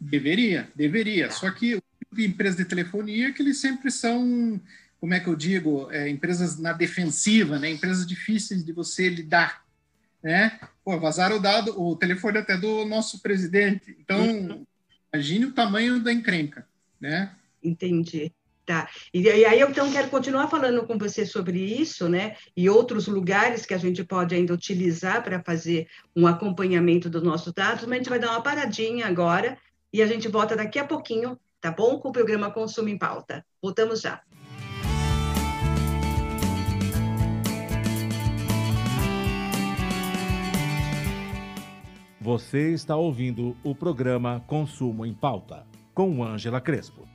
Deveria, 0.00 0.68
deveria. 0.74 1.30
Só 1.30 1.50
que 1.50 1.82
de 2.12 2.24
empresas 2.24 2.56
de 2.56 2.64
telefonia 2.64 3.32
que 3.32 3.42
eles 3.42 3.58
sempre 3.58 3.90
são, 3.90 4.60
como 5.00 5.12
é 5.12 5.20
que 5.20 5.26
eu 5.26 5.34
digo, 5.34 5.90
é, 5.90 6.08
empresas 6.08 6.58
na 6.58 6.72
defensiva, 6.72 7.58
né? 7.58 7.70
Empresas 7.70 8.06
difíceis 8.06 8.64
de 8.64 8.72
você 8.72 9.08
lidar, 9.08 9.64
né? 10.22 10.60
Pô, 10.84 10.98
vazaram 11.00 11.36
o 11.36 11.40
dado, 11.40 11.80
o 11.80 11.96
telefone 11.96 12.38
até 12.38 12.56
do 12.56 12.84
nosso 12.84 13.20
presidente. 13.20 13.96
Então, 13.98 14.24
uhum. 14.24 14.66
imagine 15.12 15.46
o 15.46 15.52
tamanho 15.52 16.00
da 16.00 16.12
encrenca, 16.12 16.66
né? 17.00 17.34
Entendi. 17.62 18.32
Tá. 18.66 18.88
E, 19.12 19.28
aí 19.28 19.60
eu 19.60 19.68
então 19.68 19.92
quero 19.92 20.08
continuar 20.08 20.48
falando 20.48 20.86
com 20.86 20.96
você 20.96 21.26
sobre 21.26 21.58
isso, 21.58 22.08
né? 22.08 22.34
E 22.56 22.70
outros 22.70 23.06
lugares 23.06 23.66
que 23.66 23.74
a 23.74 23.78
gente 23.78 24.02
pode 24.02 24.34
ainda 24.34 24.54
utilizar 24.54 25.22
para 25.22 25.42
fazer 25.42 25.86
um 26.16 26.26
acompanhamento 26.26 27.10
dos 27.10 27.22
nossos 27.22 27.52
dados, 27.52 27.84
mas 27.84 27.92
a 27.92 27.96
gente 27.96 28.08
vai 28.08 28.18
dar 28.18 28.30
uma 28.30 28.42
paradinha 28.42 29.06
agora 29.06 29.58
e 29.92 30.02
a 30.02 30.06
gente 30.06 30.28
volta 30.28 30.56
daqui 30.56 30.78
a 30.78 30.84
pouquinho, 30.84 31.38
tá 31.60 31.70
bom? 31.70 31.98
Com 31.98 32.08
o 32.08 32.12
programa 32.12 32.50
Consumo 32.50 32.88
em 32.88 32.96
Pauta. 32.96 33.44
Voltamos 33.62 34.00
já. 34.00 34.22
Você 42.18 42.72
está 42.72 42.96
ouvindo 42.96 43.54
o 43.62 43.74
programa 43.74 44.42
Consumo 44.46 45.04
em 45.04 45.12
Pauta, 45.12 45.66
com 45.92 46.24
Ângela 46.24 46.62
Crespo. 46.62 47.13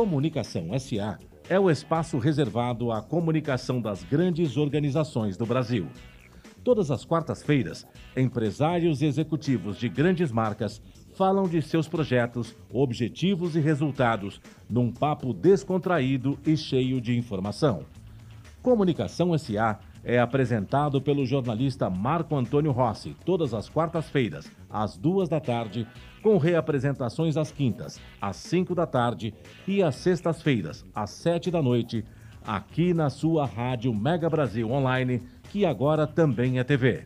Comunicação 0.00 0.66
SA 0.78 1.18
é 1.46 1.60
o 1.60 1.70
espaço 1.70 2.16
reservado 2.16 2.90
à 2.90 3.02
comunicação 3.02 3.82
das 3.82 4.02
grandes 4.02 4.56
organizações 4.56 5.36
do 5.36 5.44
Brasil. 5.44 5.88
Todas 6.64 6.90
as 6.90 7.04
quartas-feiras, 7.04 7.86
empresários 8.16 9.02
e 9.02 9.04
executivos 9.04 9.76
de 9.76 9.90
grandes 9.90 10.32
marcas 10.32 10.80
falam 11.12 11.46
de 11.46 11.60
seus 11.60 11.86
projetos, 11.86 12.56
objetivos 12.72 13.56
e 13.56 13.60
resultados 13.60 14.40
num 14.70 14.90
papo 14.90 15.34
descontraído 15.34 16.38
e 16.46 16.56
cheio 16.56 16.98
de 16.98 17.14
informação. 17.14 17.84
Comunicação 18.62 19.36
SA 19.36 19.80
é 20.04 20.18
apresentado 20.18 21.00
pelo 21.00 21.26
jornalista 21.26 21.90
Marco 21.90 22.36
Antônio 22.36 22.72
Rossi 22.72 23.16
todas 23.24 23.52
as 23.52 23.68
quartas-feiras, 23.68 24.50
às 24.68 24.96
duas 24.96 25.28
da 25.28 25.40
tarde, 25.40 25.86
com 26.22 26.36
reapresentações 26.38 27.36
às 27.36 27.50
quintas, 27.50 28.00
às 28.20 28.36
5 28.36 28.74
da 28.74 28.86
tarde 28.86 29.34
e 29.66 29.82
às 29.82 29.96
sextas-feiras, 29.96 30.84
às 30.94 31.10
7 31.10 31.50
da 31.50 31.62
noite, 31.62 32.04
aqui 32.46 32.94
na 32.94 33.10
sua 33.10 33.46
rádio 33.46 33.94
Mega 33.94 34.28
Brasil 34.28 34.70
Online, 34.70 35.22
que 35.50 35.64
agora 35.64 36.06
também 36.06 36.58
é 36.58 36.64
TV. 36.64 37.04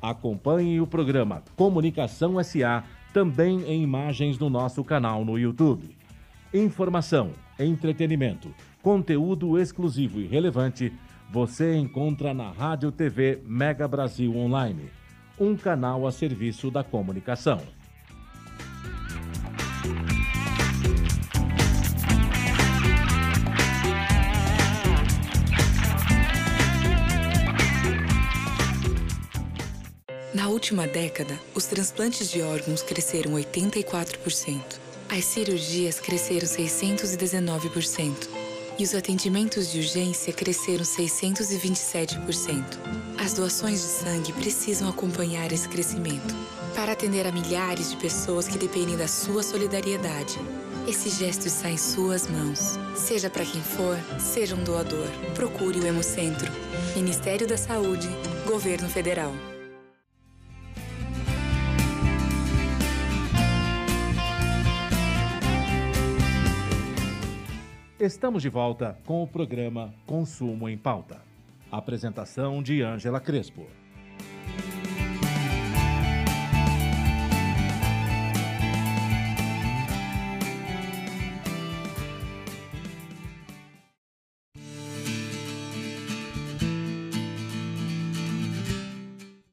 Acompanhe 0.00 0.80
o 0.80 0.86
programa 0.86 1.42
Comunicação 1.56 2.42
SA 2.42 2.84
também 3.12 3.62
em 3.62 3.82
imagens 3.82 4.38
no 4.38 4.50
nosso 4.50 4.82
canal 4.84 5.24
no 5.24 5.38
YouTube. 5.38 5.96
Informação, 6.52 7.30
entretenimento, 7.58 8.52
conteúdo 8.82 9.58
exclusivo 9.58 10.20
e 10.20 10.26
relevante 10.26 10.92
você 11.34 11.74
encontra 11.74 12.32
na 12.32 12.52
Rádio 12.52 12.92
TV 12.92 13.42
Mega 13.44 13.88
Brasil 13.88 14.36
Online, 14.36 14.88
um 15.36 15.56
canal 15.56 16.06
a 16.06 16.12
serviço 16.12 16.70
da 16.70 16.84
comunicação. 16.84 17.60
Na 30.32 30.46
última 30.46 30.86
década, 30.86 31.36
os 31.52 31.66
transplantes 31.66 32.30
de 32.30 32.42
órgãos 32.42 32.80
cresceram 32.80 33.32
84%. 33.32 34.60
As 35.10 35.24
cirurgias 35.24 35.98
cresceram 35.98 36.46
619%. 36.46 38.43
E 38.76 38.82
os 38.82 38.92
atendimentos 38.94 39.70
de 39.70 39.78
urgência 39.78 40.32
cresceram 40.32 40.82
627%. 40.84 42.64
As 43.16 43.34
doações 43.34 43.80
de 43.80 43.86
sangue 43.86 44.32
precisam 44.32 44.88
acompanhar 44.88 45.52
esse 45.52 45.68
crescimento 45.68 46.34
para 46.74 46.92
atender 46.92 47.24
a 47.24 47.30
milhares 47.30 47.90
de 47.90 47.96
pessoas 47.96 48.48
que 48.48 48.58
dependem 48.58 48.96
da 48.96 49.06
sua 49.06 49.44
solidariedade. 49.44 50.40
Esse 50.88 51.08
gesto 51.08 51.46
está 51.46 51.70
em 51.70 51.78
suas 51.78 52.26
mãos. 52.26 52.76
Seja 52.96 53.30
para 53.30 53.44
quem 53.44 53.62
for, 53.62 53.96
seja 54.18 54.56
um 54.56 54.64
doador. 54.64 55.08
Procure 55.34 55.78
o 55.78 55.86
Hemocentro. 55.86 56.50
Ministério 56.96 57.46
da 57.46 57.56
Saúde, 57.56 58.08
Governo 58.44 58.88
Federal. 58.88 59.32
Estamos 68.04 68.42
de 68.42 68.50
volta 68.50 68.98
com 69.06 69.22
o 69.22 69.26
programa 69.26 69.94
Consumo 70.04 70.68
em 70.68 70.76
Pauta. 70.76 71.22
Apresentação 71.72 72.62
de 72.62 72.82
Ângela 72.82 73.18
Crespo. 73.18 73.66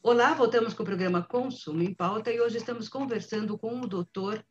Olá, 0.03 0.33
voltamos 0.33 0.73
com 0.73 0.83
o 0.83 0.85
programa 0.85 1.23
Consumo 1.23 1.81
em 1.81 1.95
Pauta 1.95 2.33
e 2.33 2.41
hoje 2.41 2.57
estamos 2.57 2.89
conversando 2.89 3.57
com 3.57 3.79
o 3.79 3.87
doutor 3.87 4.43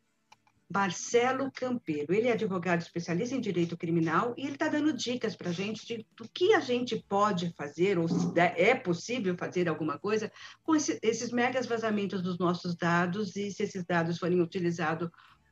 Marcelo 0.72 1.50
Campeiro. 1.50 2.14
Ele 2.14 2.28
é 2.28 2.32
advogado 2.32 2.80
especialista 2.80 3.34
em 3.34 3.40
direito 3.40 3.76
criminal 3.76 4.34
e 4.38 4.42
ele 4.42 4.52
está 4.52 4.68
dando 4.68 4.92
dicas 4.92 5.34
para 5.34 5.50
a 5.50 5.52
gente 5.52 5.84
de, 5.84 6.06
do 6.16 6.28
que 6.28 6.54
a 6.54 6.60
gente 6.60 7.04
pode 7.08 7.52
fazer, 7.56 7.98
ou 7.98 8.08
se 8.08 8.32
é 8.38 8.74
possível 8.74 9.36
fazer 9.36 9.68
alguma 9.68 9.98
coisa 9.98 10.30
com 10.62 10.76
esse, 10.76 10.98
esses 11.02 11.32
megas 11.32 11.66
vazamentos 11.66 12.22
dos 12.22 12.38
nossos 12.38 12.76
dados 12.76 13.34
e 13.34 13.50
se 13.50 13.64
esses 13.64 13.84
dados 13.84 14.18
forem 14.18 14.40
utilizados 14.40 15.10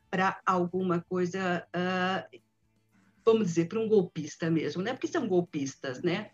para 0.08 0.40
alguma 0.46 1.00
coisa, 1.00 1.66
uh, 1.74 2.40
vamos 3.24 3.48
dizer, 3.48 3.66
para 3.66 3.80
um 3.80 3.88
golpista 3.88 4.48
mesmo, 4.48 4.82
né? 4.82 4.92
Porque 4.92 5.08
são 5.08 5.26
golpistas, 5.26 6.00
né? 6.00 6.30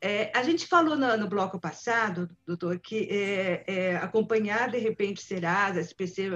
É, 0.00 0.30
a 0.36 0.44
gente 0.44 0.66
falou 0.66 0.96
no, 0.96 1.16
no, 1.16 1.28
bloco 1.28 1.58
passado, 1.58 2.30
doutor, 2.46 2.78
que 2.78 3.08
é, 3.10 3.64
é, 3.66 3.96
acompanhar 3.96 4.70
de 4.70 4.78
repente 4.78 5.22
Serasa, 5.22 5.80
SPC, 5.80 6.30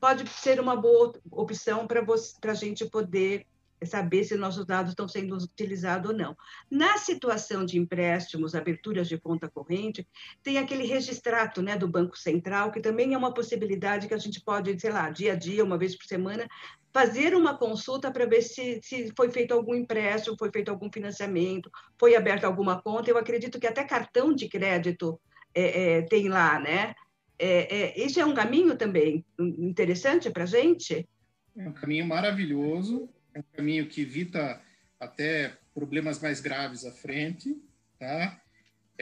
pode 0.00 0.28
ser 0.28 0.58
uma 0.58 0.74
boa 0.74 1.12
opção 1.30 1.86
para 1.86 2.02
a 2.50 2.54
gente 2.54 2.84
poder 2.86 3.46
saber 3.86 4.24
se 4.24 4.36
nossos 4.36 4.64
dados 4.64 4.90
estão 4.90 5.08
sendo 5.08 5.36
utilizados 5.36 6.10
ou 6.10 6.16
não. 6.16 6.36
Na 6.70 6.96
situação 6.98 7.64
de 7.64 7.78
empréstimos, 7.78 8.54
aberturas 8.54 9.08
de 9.08 9.18
conta 9.18 9.48
corrente, 9.48 10.06
tem 10.42 10.58
aquele 10.58 10.84
registrato 10.84 11.62
né, 11.62 11.76
do 11.76 11.88
Banco 11.88 12.16
Central, 12.18 12.70
que 12.70 12.80
também 12.80 13.14
é 13.14 13.18
uma 13.18 13.34
possibilidade 13.34 14.08
que 14.08 14.14
a 14.14 14.18
gente 14.18 14.40
pode, 14.40 14.78
sei 14.78 14.90
lá, 14.90 15.10
dia 15.10 15.32
a 15.32 15.36
dia, 15.36 15.64
uma 15.64 15.78
vez 15.78 15.96
por 15.96 16.06
semana, 16.06 16.46
fazer 16.92 17.34
uma 17.34 17.58
consulta 17.58 18.10
para 18.10 18.24
ver 18.24 18.42
se, 18.42 18.80
se 18.82 19.12
foi 19.16 19.30
feito 19.30 19.52
algum 19.52 19.74
empréstimo, 19.74 20.36
foi 20.38 20.50
feito 20.52 20.70
algum 20.70 20.90
financiamento, 20.92 21.68
foi 21.98 22.14
aberta 22.14 22.46
alguma 22.46 22.80
conta. 22.80 23.10
Eu 23.10 23.18
acredito 23.18 23.58
que 23.58 23.66
até 23.66 23.82
cartão 23.82 24.32
de 24.32 24.48
crédito 24.48 25.20
é, 25.52 25.96
é, 25.96 26.02
tem 26.02 26.28
lá, 26.28 26.60
né? 26.60 26.94
É, 27.36 27.76
é 27.76 28.06
isso 28.06 28.20
é 28.20 28.24
um 28.24 28.32
caminho 28.32 28.76
também 28.76 29.24
interessante 29.38 30.30
para 30.30 30.44
a 30.44 30.46
gente? 30.46 31.08
É 31.56 31.68
um 31.68 31.72
caminho 31.72 32.06
maravilhoso 32.06 33.08
é 33.34 33.40
um 33.40 33.44
caminho 33.56 33.86
que 33.86 34.02
evita 34.02 34.60
até 34.98 35.58
problemas 35.74 36.20
mais 36.20 36.40
graves 36.40 36.84
à 36.84 36.92
frente, 36.92 37.60
tá? 37.98 38.40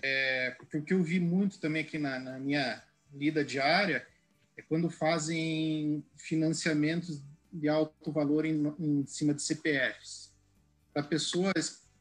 É, 0.02 0.52
porque 0.58 0.78
o 0.78 0.82
que 0.82 0.94
eu 0.94 1.02
vi 1.02 1.20
muito 1.20 1.60
também 1.60 1.82
aqui 1.82 1.98
na, 1.98 2.18
na 2.18 2.38
minha 2.38 2.82
lida 3.12 3.44
diária 3.44 4.06
é 4.56 4.62
quando 4.62 4.88
fazem 4.88 6.02
financiamentos 6.16 7.22
de 7.52 7.68
alto 7.68 8.10
valor 8.10 8.46
em, 8.46 8.74
em 8.78 9.06
cima 9.06 9.34
de 9.34 9.42
CPFs. 9.42 10.32
Para 10.92 11.02
a 11.02 11.06
pessoa 11.06 11.52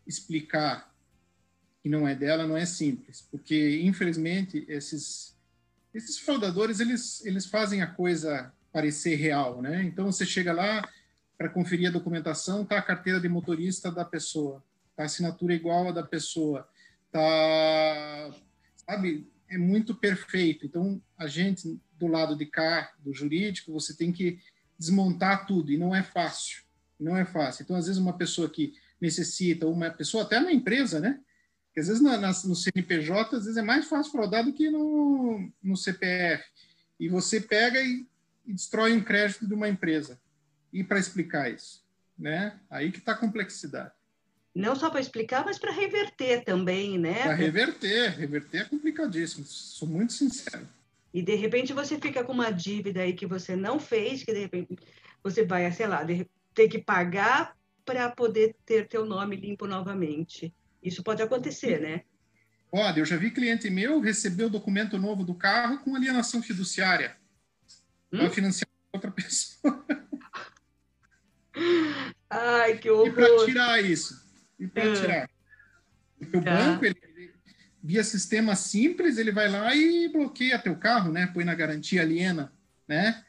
explicar 0.07 0.89
que 1.83 1.89
não 1.89 2.07
é 2.07 2.15
dela 2.15 2.47
não 2.47 2.55
é 2.55 2.65
simples, 2.65 3.27
porque 3.29 3.81
infelizmente 3.81 4.65
esses 4.67 5.35
esses 5.93 6.17
fraudadores 6.19 6.79
eles 6.79 7.25
eles 7.25 7.45
fazem 7.45 7.81
a 7.81 7.87
coisa 7.87 8.53
parecer 8.71 9.15
real, 9.15 9.61
né? 9.61 9.83
Então 9.83 10.05
você 10.05 10.25
chega 10.25 10.53
lá 10.53 10.87
para 11.41 11.49
conferir 11.49 11.89
a 11.89 11.91
documentação, 11.91 12.63
tá 12.63 12.77
a 12.77 12.83
carteira 12.83 13.19
de 13.19 13.27
motorista 13.27 13.91
da 13.91 14.05
pessoa, 14.05 14.63
tá 14.95 15.01
a 15.01 15.05
assinatura 15.07 15.55
igual 15.55 15.87
a 15.87 15.91
da 15.91 16.03
pessoa, 16.03 16.69
tá, 17.11 18.31
sabe, 18.75 19.27
é 19.49 19.57
muito 19.57 19.95
perfeito. 19.95 20.67
Então, 20.67 21.01
a 21.17 21.25
gente 21.25 21.81
do 21.97 22.05
lado 22.05 22.35
de 22.35 22.45
cá, 22.45 22.93
do 22.99 23.11
jurídico, 23.11 23.73
você 23.73 23.97
tem 23.97 24.11
que 24.11 24.39
desmontar 24.77 25.47
tudo 25.47 25.71
e 25.71 25.79
não 25.79 25.95
é 25.95 26.03
fácil. 26.03 26.61
Não 26.99 27.17
é 27.17 27.25
fácil. 27.25 27.63
Então, 27.63 27.75
às 27.75 27.87
vezes 27.87 27.99
uma 27.99 28.15
pessoa 28.15 28.47
que 28.47 28.75
necessita, 29.01 29.65
uma 29.65 29.89
pessoa 29.89 30.21
até 30.21 30.39
na 30.39 30.53
empresa, 30.53 30.99
né? 30.99 31.19
Porque 31.65 31.79
às 31.79 31.87
vezes 31.87 32.03
na, 32.03 32.19
na, 32.19 32.27
no 32.27 32.55
CNPJ, 32.55 33.35
às 33.35 33.45
vezes 33.45 33.57
é 33.57 33.63
mais 33.63 33.87
fácil 33.87 34.11
fraudar 34.11 34.45
do 34.45 34.53
que 34.53 34.69
no, 34.69 35.51
no 35.63 35.75
CPF. 35.75 36.43
E 36.99 37.09
você 37.09 37.41
pega 37.41 37.81
e, 37.81 38.05
e 38.45 38.53
destrói 38.53 38.93
um 38.93 39.03
crédito 39.03 39.47
de 39.47 39.55
uma 39.55 39.67
empresa. 39.67 40.19
E 40.71 40.83
para 40.83 40.99
explicar 40.99 41.51
isso, 41.51 41.83
né? 42.17 42.59
Aí 42.69 42.91
que 42.91 42.99
está 42.99 43.13
a 43.13 43.17
complexidade. 43.17 43.91
Não 44.53 44.75
só 44.75 44.89
para 44.89 44.99
explicar, 44.99 45.45
mas 45.45 45.57
para 45.57 45.71
reverter 45.71 46.43
também, 46.43 46.97
né? 46.97 47.23
Para 47.23 47.33
reverter, 47.33 48.17
reverter 48.17 48.61
é 48.61 48.65
complicadíssimo. 48.65 49.45
Sou 49.45 49.87
muito 49.87 50.11
sincero. 50.11 50.67
E 51.13 51.21
de 51.21 51.35
repente 51.35 51.73
você 51.73 51.99
fica 51.99 52.23
com 52.23 52.33
uma 52.33 52.51
dívida 52.51 53.01
aí 53.01 53.13
que 53.13 53.25
você 53.25 53.55
não 53.55 53.79
fez, 53.79 54.23
que 54.23 54.33
de 54.33 54.39
repente 54.39 54.77
você 55.23 55.45
vai, 55.45 55.69
sei 55.71 55.87
lá, 55.87 56.05
ter 56.53 56.67
que 56.67 56.79
pagar 56.79 57.55
para 57.85 58.09
poder 58.09 58.55
ter 58.65 58.87
teu 58.87 59.05
nome 59.05 59.35
limpo 59.35 59.67
novamente. 59.67 60.53
Isso 60.83 61.03
pode 61.03 61.21
acontecer, 61.21 61.79
né? 61.79 62.03
Pode. 62.69 62.99
Eu 62.99 63.05
já 63.05 63.17
vi 63.17 63.31
cliente 63.31 63.69
meu 63.69 63.99
receber 63.99 64.45
o 64.45 64.49
documento 64.49 64.97
novo 64.97 65.23
do 65.23 65.35
carro 65.35 65.79
com 65.79 65.95
alienação 65.95 66.41
fiduciária 66.41 67.17
hum? 68.11 68.19
para 68.19 68.29
financiar 68.29 68.69
outra 68.93 69.11
pessoa. 69.11 69.85
Ai, 72.29 72.77
que 72.77 72.89
horror. 72.89 73.07
E 73.07 73.11
para 73.11 73.45
tirar 73.45 73.83
isso? 73.83 74.21
E 74.59 74.67
para 74.67 74.91
ah. 74.91 74.95
tirar? 74.95 75.29
Porque 76.17 76.37
o 76.37 76.43
tá. 76.43 76.55
banco, 76.55 76.85
ele, 76.85 77.33
via 77.83 78.03
sistema 78.03 78.55
simples, 78.55 79.17
ele 79.17 79.31
vai 79.31 79.49
lá 79.49 79.75
e 79.75 80.07
bloqueia 80.09 80.59
teu 80.59 80.75
carro, 80.75 81.11
né? 81.11 81.27
Põe 81.33 81.43
na 81.43 81.55
garantia 81.55 82.01
aliena, 82.01 82.53
né? 82.87 83.23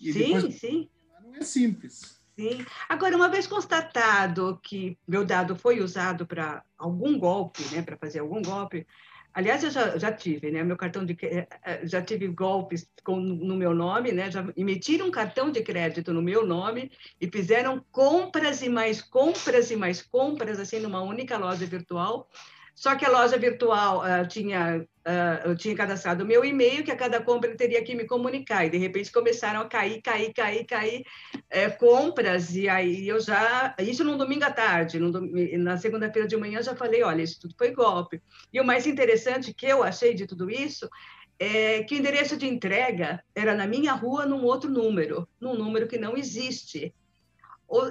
E 0.00 0.12
sim, 0.12 0.18
depois... 0.34 0.54
sim. 0.54 0.90
Não 1.22 1.34
é 1.34 1.42
simples. 1.42 2.20
Sim. 2.36 2.64
Agora, 2.88 3.16
uma 3.16 3.28
vez 3.28 3.46
constatado 3.46 4.58
que 4.62 4.98
meu 5.06 5.24
dado 5.24 5.54
foi 5.54 5.80
usado 5.80 6.26
para 6.26 6.64
algum 6.76 7.18
golpe, 7.18 7.62
né, 7.72 7.80
para 7.80 7.96
fazer 7.96 8.18
algum 8.18 8.42
golpe, 8.42 8.86
aliás, 9.34 9.64
eu 9.64 9.70
já, 9.70 9.98
já 9.98 10.12
tive, 10.12 10.50
né, 10.50 10.62
meu 10.62 10.76
cartão 10.76 11.04
de 11.04 11.16
eh, 11.22 11.46
eh, 11.64 11.86
já 11.86 12.00
tive 12.00 12.28
golpes 12.28 12.88
com, 13.02 13.16
no 13.18 13.56
meu 13.56 13.74
nome, 13.74 14.12
né, 14.12 14.30
já 14.30 14.46
emitiram 14.56 15.08
um 15.08 15.10
cartão 15.10 15.50
de 15.50 15.62
crédito 15.62 16.12
no 16.12 16.22
meu 16.22 16.46
nome 16.46 16.92
e 17.20 17.28
fizeram 17.28 17.84
compras 17.90 18.62
e 18.62 18.68
mais 18.68 19.02
compras 19.02 19.70
e 19.70 19.76
mais 19.76 20.00
compras 20.00 20.60
assim 20.60 20.78
numa 20.78 21.02
única 21.02 21.36
loja 21.36 21.66
virtual 21.66 22.30
só 22.74 22.96
que 22.96 23.04
a 23.04 23.10
loja 23.10 23.38
virtual 23.38 24.00
uh, 24.00 24.26
tinha, 24.26 24.84
uh, 25.06 25.48
eu 25.48 25.56
tinha 25.56 25.76
cadastrado 25.76 26.24
o 26.24 26.26
meu 26.26 26.44
e-mail, 26.44 26.82
que 26.82 26.90
a 26.90 26.96
cada 26.96 27.22
compra 27.22 27.48
ele 27.48 27.56
teria 27.56 27.82
que 27.84 27.94
me 27.94 28.04
comunicar. 28.04 28.66
E, 28.66 28.70
de 28.70 28.78
repente, 28.78 29.12
começaram 29.12 29.60
a 29.60 29.68
cair, 29.68 30.02
cair, 30.02 30.34
cair, 30.34 30.64
cair 30.64 31.04
é, 31.48 31.70
compras. 31.70 32.54
E 32.56 32.68
aí 32.68 33.06
eu 33.06 33.20
já... 33.20 33.74
Isso 33.78 34.02
no 34.02 34.18
domingo 34.18 34.44
à 34.44 34.50
tarde. 34.50 34.98
No, 34.98 35.12
na 35.58 35.76
segunda-feira 35.76 36.26
de 36.26 36.36
manhã, 36.36 36.60
já 36.62 36.74
falei, 36.74 37.04
olha, 37.04 37.22
isso 37.22 37.40
tudo 37.40 37.54
foi 37.56 37.70
golpe. 37.70 38.20
E 38.52 38.60
o 38.60 38.64
mais 38.64 38.88
interessante 38.88 39.54
que 39.54 39.66
eu 39.66 39.84
achei 39.84 40.12
de 40.12 40.26
tudo 40.26 40.50
isso 40.50 40.90
é 41.38 41.84
que 41.84 41.94
o 41.94 41.98
endereço 41.98 42.36
de 42.36 42.48
entrega 42.48 43.22
era 43.36 43.54
na 43.54 43.68
minha 43.68 43.92
rua, 43.92 44.26
num 44.26 44.44
outro 44.44 44.68
número, 44.68 45.28
num 45.40 45.54
número 45.54 45.86
que 45.86 45.98
não 45.98 46.16
existe. 46.16 46.92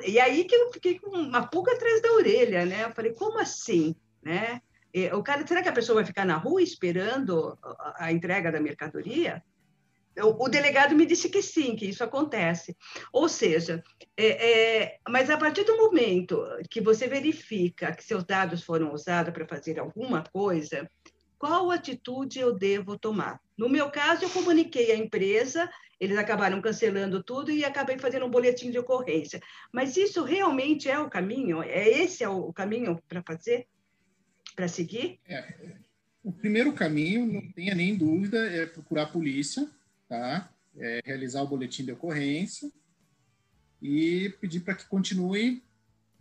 E 0.06 0.20
aí 0.20 0.44
que 0.44 0.56
eu 0.56 0.72
fiquei 0.74 1.00
com 1.00 1.10
uma 1.10 1.48
pulga 1.48 1.72
atrás 1.72 2.02
da 2.02 2.12
orelha, 2.12 2.66
né? 2.66 2.84
Eu 2.84 2.92
falei, 2.92 3.14
como 3.14 3.40
assim? 3.40 3.96
Né? 4.22 4.62
O 5.14 5.24
cara, 5.24 5.46
será 5.46 5.64
que 5.64 5.70
a 5.70 5.74
pessoa 5.74 5.96
vai 5.96 6.06
ficar 6.06 6.26
na 6.26 6.38
rua 6.38 6.62
esperando 6.62 7.58
a, 7.96 8.12
entrega 8.12 8.52
da 8.52 8.60
mercadoria? 8.60 9.44
O, 10.20 10.46
o, 10.46 10.50
delegado 10.50 10.96
me 10.96 11.08
disse 11.08 11.28
que 11.28 11.42
sim, 11.42 11.76
que 11.76 11.88
isso 11.88 12.04
acontece. 12.04 12.78
Ou 13.12 13.28
seja, 13.28 13.84
é, 14.16 14.84
é, 14.84 14.98
mas 15.10 15.32
a 15.32 15.38
partir 15.38 15.64
do 15.64 15.76
momento 15.76 16.46
que 16.70 16.80
você 16.80 17.08
verifica 17.08 17.92
que 17.92 18.04
seus 18.04 18.24
dados 18.24 18.64
foram 18.64 18.94
usados 18.94 19.34
para 19.34 19.48
fazer 19.48 19.80
alguma 19.80 20.24
coisa, 20.32 20.88
qual 21.40 21.72
atitude 21.72 22.40
eu 22.40 22.54
devo 22.54 22.98
tomar? 22.98 23.40
No 23.58 23.68
meu 23.68 23.90
caso, 23.90 24.24
eu 24.24 24.30
comuniquei 24.30 24.92
à 24.92 24.96
empresa, 24.96 25.70
eles 26.00 26.18
acabaram 26.18 26.62
cancelando 26.62 27.24
tudo 27.24 27.52
e 27.52 27.66
acabei 27.66 27.98
fazendo 27.98 28.26
um 28.26 28.30
boletim 28.30 28.70
de 28.70 28.80
ocorrência. 28.80 29.42
Mas 29.72 29.98
isso 29.98 30.24
realmente 30.24 30.88
é 30.88 31.00
o 31.00 31.10
caminho? 31.10 31.64
É 31.64 31.90
esse 31.90 32.24
é 32.24 32.30
o 32.30 32.54
caminho 32.54 33.02
para 33.08 33.24
fazer? 33.26 33.68
Para 34.56 34.68
seguir? 34.68 35.20
É, 35.28 35.54
o 36.24 36.32
primeiro 36.32 36.74
caminho, 36.74 37.26
não 37.26 37.52
tenha 37.52 37.76
nem 37.76 37.98
dúvida, 37.98 38.38
é 38.48 38.66
procurar 38.66 39.04
a 39.04 39.08
polícia, 39.08 39.70
tá? 40.08 40.50
É 40.78 41.02
realizar 41.06 41.42
o 41.44 41.48
boletim 41.48 41.84
de 41.86 41.92
ocorrência 41.92 42.72
e 43.82 44.34
pedir 44.40 44.62
para 44.62 44.76
que 44.76 44.86
continue 44.86 45.62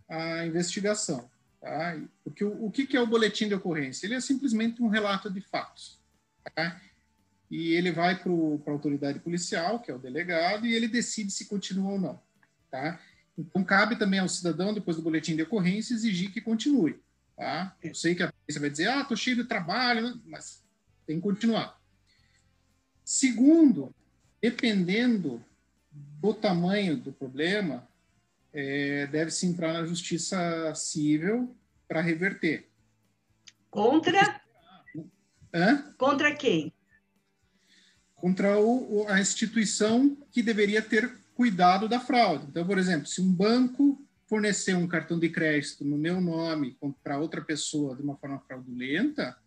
a 0.07 0.45
investigação. 0.45 1.29
Tá? 1.61 1.97
Porque 2.23 2.43
o, 2.43 2.65
o 2.65 2.69
que, 2.69 2.85
que 2.85 2.97
é 2.97 3.01
o 3.01 3.07
boletim 3.07 3.47
de 3.47 3.55
ocorrência? 3.55 4.05
Ele 4.05 4.15
é 4.15 4.19
simplesmente 4.19 4.83
um 4.83 4.89
relato 4.89 5.31
de 5.31 5.39
fatos. 5.39 5.97
Tá? 6.53 6.79
E 7.49 7.73
ele 7.73 7.91
vai 7.91 8.21
para 8.21 8.31
a 8.31 8.71
autoridade 8.71 9.19
policial, 9.19 9.79
que 9.79 9.89
é 9.89 9.95
o 9.95 9.99
delegado, 9.99 10.65
e 10.65 10.73
ele 10.73 10.89
decide 10.89 11.31
se 11.31 11.45
continua 11.45 11.93
ou 11.93 11.99
não. 11.99 12.21
Tá? 12.69 12.99
Então, 13.37 13.63
cabe 13.63 13.95
também 13.95 14.19
ao 14.19 14.27
cidadão, 14.27 14.73
depois 14.73 14.97
do 14.97 15.03
boletim 15.03 15.35
de 15.35 15.43
ocorrência, 15.43 15.93
exigir 15.93 16.31
que 16.31 16.41
continue. 16.41 16.99
Tá? 17.35 17.75
Eu 17.81 17.95
sei 17.95 18.15
que 18.15 18.23
a 18.23 18.31
polícia 18.31 18.61
vai 18.61 18.69
dizer, 18.69 18.87
ah, 18.87 19.03
tô 19.03 19.15
cheio 19.15 19.37
de 19.37 19.43
trabalho, 19.45 20.01
né? 20.01 20.21
mas 20.25 20.63
tem 21.05 21.17
que 21.17 21.23
continuar. 21.23 21.79
Segundo, 23.03 23.93
dependendo 24.41 25.43
do 25.91 26.33
tamanho 26.33 26.95
do 26.95 27.11
problema, 27.11 27.87
é, 28.53 29.07
deve-se 29.07 29.45
entrar 29.45 29.73
na 29.73 29.85
justiça 29.85 30.73
civil 30.75 31.55
para 31.87 32.01
reverter. 32.01 32.69
Contra? 33.69 34.41
Hã? 35.53 35.93
Contra 35.97 36.35
quem? 36.35 36.71
Contra 38.15 38.59
o, 38.59 39.05
a 39.09 39.19
instituição 39.19 40.15
que 40.31 40.41
deveria 40.41 40.81
ter 40.81 41.17
cuidado 41.35 41.89
da 41.89 41.99
fraude. 41.99 42.45
Então, 42.47 42.65
por 42.65 42.77
exemplo, 42.77 43.07
se 43.07 43.21
um 43.21 43.31
banco 43.33 44.01
fornecer 44.33 44.73
um 44.73 44.87
cartão 44.87 45.19
de 45.19 45.29
crédito 45.29 45.85
no 45.85 45.95
meu 45.95 46.19
nome 46.19 46.75
para 47.03 47.19
outra 47.19 47.39
pessoa 47.39 47.95
de 47.95 48.01
uma 48.01 48.17
forma 48.17 48.39
fraudulenta, 48.39 49.37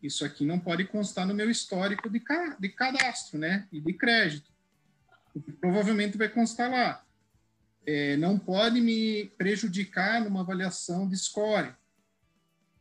isso 0.00 0.24
aqui 0.24 0.46
não 0.46 0.56
pode 0.56 0.84
constar 0.84 1.26
no 1.26 1.34
meu 1.34 1.50
histórico 1.50 2.08
de, 2.08 2.20
ca 2.20 2.56
de 2.56 2.68
cadastro, 2.68 3.40
né? 3.40 3.66
E 3.72 3.80
de 3.80 3.92
crédito. 3.92 4.48
Provavelmente 5.60 6.16
vai 6.16 6.28
constar 6.28 6.70
lá. 6.70 7.04
É, 7.84 8.16
não 8.18 8.38
pode 8.38 8.80
me 8.80 9.24
prejudicar 9.36 10.22
numa 10.22 10.42
avaliação 10.42 11.08
de 11.08 11.16
score. 11.16 11.74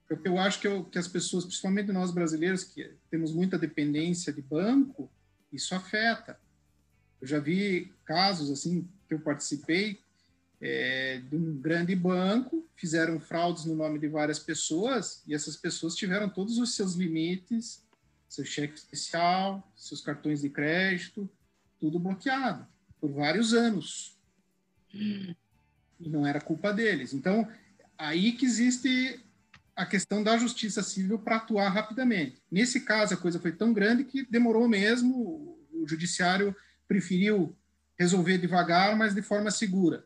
Porque 0.07 0.27
eu 0.27 0.37
acho 0.37 0.59
que, 0.59 0.67
eu, 0.67 0.85
que 0.85 0.99
as 0.99 1.07
pessoas, 1.07 1.45
principalmente 1.45 1.91
nós 1.91 2.11
brasileiros, 2.11 2.63
que 2.63 2.93
temos 3.09 3.33
muita 3.33 3.57
dependência 3.57 4.31
de 4.31 4.43
banco, 4.43 5.11
isso 5.51 5.73
afeta. 5.73 6.39
Eu 7.19 7.27
já 7.27 7.39
vi 7.39 7.91
casos 8.05 8.51
assim 8.51 8.87
que 9.07 9.15
eu 9.15 9.19
participei 9.19 9.99
é, 10.61 11.21
de 11.29 11.35
um 11.35 11.57
grande 11.57 11.95
banco, 11.95 12.67
fizeram 12.75 13.19
fraudes 13.19 13.65
no 13.65 13.75
nome 13.75 13.97
de 13.99 14.07
várias 14.07 14.39
pessoas 14.39 15.23
e 15.25 15.33
essas 15.33 15.55
pessoas 15.55 15.95
tiveram 15.95 16.29
todos 16.29 16.57
os 16.57 16.75
seus 16.75 16.95
limites, 16.95 17.83
seu 18.27 18.45
cheque 18.45 18.75
especial, 18.75 19.67
seus 19.75 20.01
cartões 20.01 20.41
de 20.41 20.49
crédito, 20.49 21.29
tudo 21.79 21.99
bloqueado 21.99 22.67
por 22.99 23.11
vários 23.11 23.53
anos. 23.53 24.17
E 24.93 25.35
não 25.99 26.25
era 26.25 26.41
culpa 26.41 26.73
deles. 26.73 27.13
Então, 27.13 27.47
aí 27.97 28.33
que 28.33 28.45
existe 28.45 29.23
a 29.75 29.85
questão 29.85 30.21
da 30.21 30.37
justiça 30.37 30.83
civil 30.83 31.17
para 31.17 31.37
atuar 31.37 31.69
rapidamente. 31.69 32.41
Nesse 32.51 32.81
caso, 32.81 33.13
a 33.13 33.17
coisa 33.17 33.39
foi 33.39 33.53
tão 33.53 33.71
grande 33.71 34.03
que 34.03 34.29
demorou 34.29 34.67
mesmo, 34.67 35.57
o 35.71 35.87
judiciário 35.87 36.53
preferiu 36.85 37.55
resolver 37.97 38.37
devagar, 38.37 38.97
mas 38.97 39.15
de 39.15 39.21
forma 39.21 39.49
segura. 39.51 40.05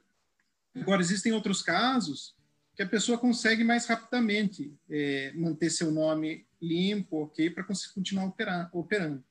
Agora, 0.75 1.01
existem 1.01 1.31
outros 1.31 1.61
casos 1.61 2.35
que 2.75 2.81
a 2.81 2.87
pessoa 2.87 3.17
consegue 3.17 3.63
mais 3.63 3.85
rapidamente 3.85 4.73
é, 4.89 5.31
manter 5.35 5.69
seu 5.69 5.91
nome 5.91 6.45
limpo, 6.61 7.23
ok, 7.23 7.49
para 7.49 7.63
conseguir 7.63 7.93
continuar 7.93 8.25
operar, 8.25 8.69
operando. 8.73 9.23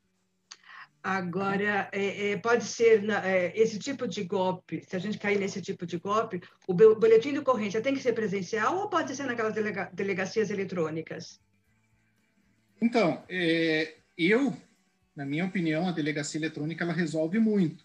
Agora, 1.02 1.88
é, 1.90 2.30
é, 2.30 2.36
pode 2.36 2.62
ser 2.62 3.02
na, 3.02 3.26
é, 3.26 3.52
esse 3.58 3.76
tipo 3.76 4.06
de 4.06 4.22
golpe, 4.22 4.84
se 4.88 4.94
a 4.94 5.00
gente 5.00 5.18
cair 5.18 5.36
nesse 5.36 5.60
tipo 5.60 5.84
de 5.84 5.98
golpe, 5.98 6.40
o 6.68 6.72
boletim 6.72 7.32
de 7.32 7.40
ocorrência 7.40 7.80
tem 7.80 7.92
que 7.92 8.00
ser 8.00 8.12
presencial 8.12 8.78
ou 8.78 8.88
pode 8.88 9.16
ser 9.16 9.24
naquelas 9.24 9.54
delega, 9.54 9.90
delegacias 9.92 10.48
eletrônicas? 10.50 11.40
Então, 12.80 13.24
é, 13.28 13.96
eu, 14.16 14.56
na 15.16 15.26
minha 15.26 15.44
opinião, 15.44 15.88
a 15.88 15.92
delegacia 15.92 16.38
eletrônica 16.38 16.84
ela 16.84 16.92
resolve 16.92 17.40
muito. 17.40 17.84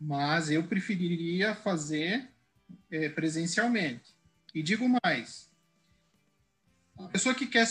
Mas 0.00 0.50
eu 0.50 0.64
preferiria 0.64 1.54
fazer 1.54 2.30
é, 2.90 3.08
presencialmente. 3.08 4.14
E 4.54 4.62
digo 4.62 4.86
mais: 5.02 5.50
a 6.98 7.08
pessoa 7.08 7.34
que 7.34 7.46
quer 7.46 7.66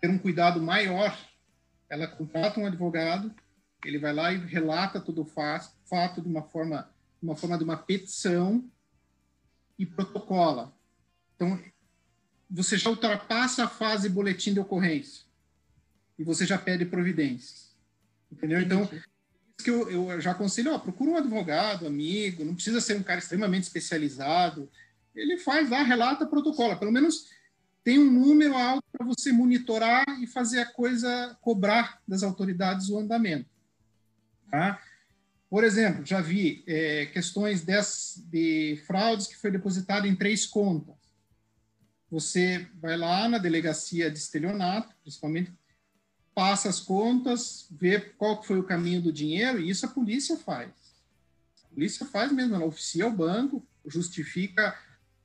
ter 0.00 0.08
um 0.08 0.18
cuidado 0.18 0.60
maior, 0.60 1.16
ela 1.88 2.06
contrata 2.06 2.60
um 2.60 2.66
advogado, 2.66 3.34
ele 3.84 3.98
vai 3.98 4.12
lá 4.12 4.32
e 4.32 4.38
relata 4.38 5.00
todo 5.00 5.22
o 5.22 5.24
fato 5.24 6.20
de 6.20 6.28
uma 6.28 6.42
forma, 6.42 6.90
uma 7.22 7.36
forma 7.36 7.58
de 7.58 7.64
uma 7.64 7.76
petição 7.76 8.68
e 9.78 9.86
protocola. 9.86 10.74
Então, 11.34 11.60
você 12.50 12.76
já 12.76 12.90
ultrapassa 12.90 13.64
a 13.64 13.68
fase 13.68 14.08
boletim 14.08 14.52
de 14.52 14.60
ocorrência 14.60 15.24
e 16.18 16.24
você 16.24 16.46
já 16.46 16.58
pede 16.58 16.84
providências. 16.84 17.74
Entendeu? 18.30 18.60
Então, 18.60 18.88
que 19.62 19.70
eu, 19.70 19.90
eu 19.90 20.20
já 20.20 20.32
aconselho, 20.32 20.72
ó, 20.72 20.78
procura 20.78 21.10
um 21.10 21.16
advogado, 21.16 21.86
amigo, 21.86 22.44
não 22.44 22.54
precisa 22.54 22.80
ser 22.80 22.96
um 22.96 23.02
cara 23.02 23.20
extremamente 23.20 23.64
especializado. 23.64 24.70
Ele 25.14 25.38
faz 25.38 25.70
lá, 25.70 25.82
relata, 25.82 26.26
protocola. 26.26 26.76
Pelo 26.76 26.92
menos 26.92 27.30
tem 27.84 27.98
um 27.98 28.10
número 28.10 28.56
alto 28.56 28.84
para 28.92 29.06
você 29.06 29.32
monitorar 29.32 30.04
e 30.20 30.26
fazer 30.26 30.60
a 30.60 30.66
coisa 30.66 31.36
cobrar 31.40 32.00
das 32.06 32.22
autoridades 32.22 32.88
o 32.88 32.98
andamento. 32.98 33.50
Tá? 34.50 34.80
Por 35.48 35.64
exemplo, 35.64 36.04
já 36.04 36.20
vi 36.20 36.64
é, 36.66 37.06
questões 37.06 37.62
des, 37.62 38.22
de 38.30 38.80
fraudes 38.86 39.26
que 39.26 39.36
foi 39.36 39.50
depositado 39.50 40.06
em 40.06 40.16
três 40.16 40.46
contas. 40.46 40.94
Você 42.10 42.66
vai 42.80 42.96
lá 42.96 43.28
na 43.28 43.38
delegacia 43.38 44.10
de 44.10 44.18
estelionato, 44.18 44.94
principalmente 45.02 45.52
passa 46.34 46.68
as 46.68 46.80
contas, 46.80 47.66
vê 47.70 48.00
qual 48.00 48.42
foi 48.42 48.58
o 48.58 48.64
caminho 48.64 49.02
do 49.02 49.12
dinheiro, 49.12 49.60
e 49.60 49.68
isso 49.68 49.84
a 49.84 49.88
polícia 49.88 50.36
faz. 50.36 50.70
A 51.64 51.74
polícia 51.74 52.06
faz 52.06 52.32
mesmo, 52.32 52.54
ela 52.54 52.64
oficia 52.64 53.06
o 53.06 53.12
banco, 53.12 53.66
justifica 53.86 54.78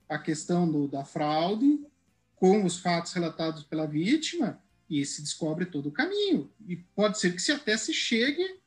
a 0.08 0.18
questão 0.18 0.70
do, 0.70 0.88
da 0.88 1.04
fraude 1.04 1.80
com 2.36 2.64
os 2.64 2.78
fatos 2.78 3.12
relatados 3.12 3.62
pela 3.64 3.86
vítima 3.86 4.62
e 4.88 5.04
se 5.04 5.22
descobre 5.22 5.66
todo 5.66 5.88
o 5.88 5.92
caminho. 5.92 6.50
E 6.66 6.76
pode 6.76 7.18
ser 7.18 7.34
que 7.34 7.42
se 7.42 7.52
até 7.52 7.76
se 7.76 7.92
chegue 7.92 8.60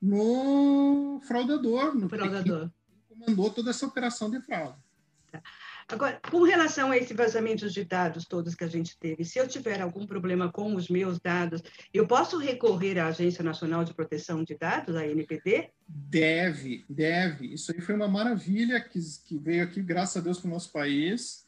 no 0.00 1.20
fraudador, 1.26 1.94
no 1.94 2.08
fraudador. 2.08 2.68
que 2.68 3.14
comandou 3.14 3.50
toda 3.50 3.70
essa 3.70 3.86
operação 3.86 4.30
de 4.30 4.40
fraude. 4.40 4.78
Tá. 5.32 5.42
Agora, 5.88 6.18
com 6.30 6.42
relação 6.42 6.90
a 6.90 6.96
esse 6.96 7.12
vazamento 7.12 7.68
de 7.68 7.84
dados 7.84 8.24
todos 8.24 8.54
que 8.54 8.64
a 8.64 8.68
gente 8.68 8.98
teve, 8.98 9.24
se 9.24 9.38
eu 9.38 9.46
tiver 9.46 9.80
algum 9.80 10.06
problema 10.06 10.50
com 10.50 10.74
os 10.74 10.88
meus 10.88 11.18
dados, 11.20 11.62
eu 11.92 12.06
posso 12.06 12.38
recorrer 12.38 12.98
à 12.98 13.08
Agência 13.08 13.44
Nacional 13.44 13.84
de 13.84 13.94
Proteção 13.94 14.42
de 14.42 14.56
Dados, 14.56 14.96
a 14.96 15.06
NPD? 15.06 15.70
Deve, 15.86 16.84
deve. 16.88 17.52
Isso 17.52 17.72
aí 17.72 17.80
foi 17.80 17.94
uma 17.94 18.08
maravilha 18.08 18.80
que, 18.80 18.98
que 19.26 19.38
veio 19.38 19.64
aqui, 19.64 19.82
graças 19.82 20.16
a 20.16 20.20
Deus, 20.20 20.38
para 20.38 20.48
o 20.48 20.52
nosso 20.52 20.72
país. 20.72 21.46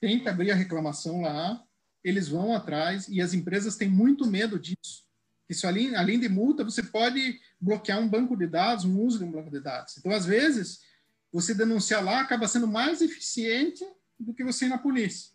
Tenta 0.00 0.30
abrir 0.30 0.50
a 0.50 0.56
reclamação 0.56 1.20
lá, 1.20 1.62
eles 2.02 2.28
vão 2.28 2.54
atrás 2.54 3.08
e 3.08 3.20
as 3.20 3.34
empresas 3.34 3.76
têm 3.76 3.88
muito 3.88 4.26
medo 4.26 4.58
disso. 4.58 5.08
Isso, 5.48 5.66
além, 5.66 5.96
além 5.96 6.18
de 6.18 6.28
multa, 6.28 6.62
você 6.62 6.82
pode 6.82 7.40
bloquear 7.60 7.98
um 8.00 8.08
banco 8.08 8.36
de 8.36 8.46
dados, 8.46 8.84
um 8.84 9.00
uso 9.00 9.18
de 9.18 9.24
um 9.24 9.32
banco 9.32 9.50
de 9.50 9.60
dados. 9.60 9.96
Então, 9.98 10.12
às 10.12 10.24
vezes, 10.24 10.80
você 11.32 11.54
denunciar 11.54 12.04
lá 12.04 12.20
acaba 12.20 12.48
sendo 12.48 12.66
mais 12.66 13.00
eficiente 13.00 13.84
do 14.18 14.34
que 14.34 14.44
você 14.44 14.66
ir 14.66 14.68
na 14.68 14.78
polícia. 14.78 15.30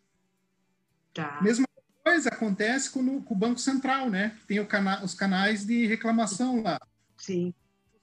Tá. 1.14 1.40
Mesma 1.42 1.66
coisa 2.04 2.30
acontece 2.30 2.90
com, 2.90 3.00
o, 3.00 3.24
com 3.24 3.34
o 3.34 3.38
Banco 3.38 3.60
Central, 3.60 4.10
né? 4.10 4.38
Tem 4.48 4.64
cana 4.66 5.04
os 5.04 5.14
canais 5.14 5.66
de 5.66 5.86
reclamação 5.86 6.62
lá. 6.62 6.80
Sim. 7.18 7.54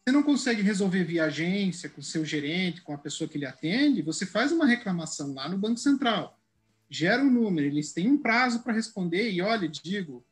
Você 0.05 0.13
não 0.13 0.23
consegue 0.23 0.63
resolver 0.63 1.05
via 1.05 1.27
agência, 1.27 1.89
com 1.89 2.01
o 2.01 2.05
seu 2.05 2.25
gerente, 2.25 2.83
com 2.83 2.93
a 2.93 2.99
pessoa 2.99 3.29
que 3.29 3.39
lhe 3.39 3.47
atende, 3.47 4.03
você 4.03 4.27
faz 4.27 4.51
uma 4.51 4.67
reclamação 4.67 5.33
lá 5.33 5.49
no 5.49 5.57
Banco 5.57 5.79
Central. 5.79 6.41
Gera 6.91 7.23
um 7.23 7.31
número, 7.31 7.69
eles 7.69 7.93
têm 7.93 8.11
um 8.11 8.19
prazo 8.19 8.65
para 8.65 8.73
responder, 8.73 9.31
e 9.31 9.41
olha, 9.41 9.69
digo, 9.69 10.25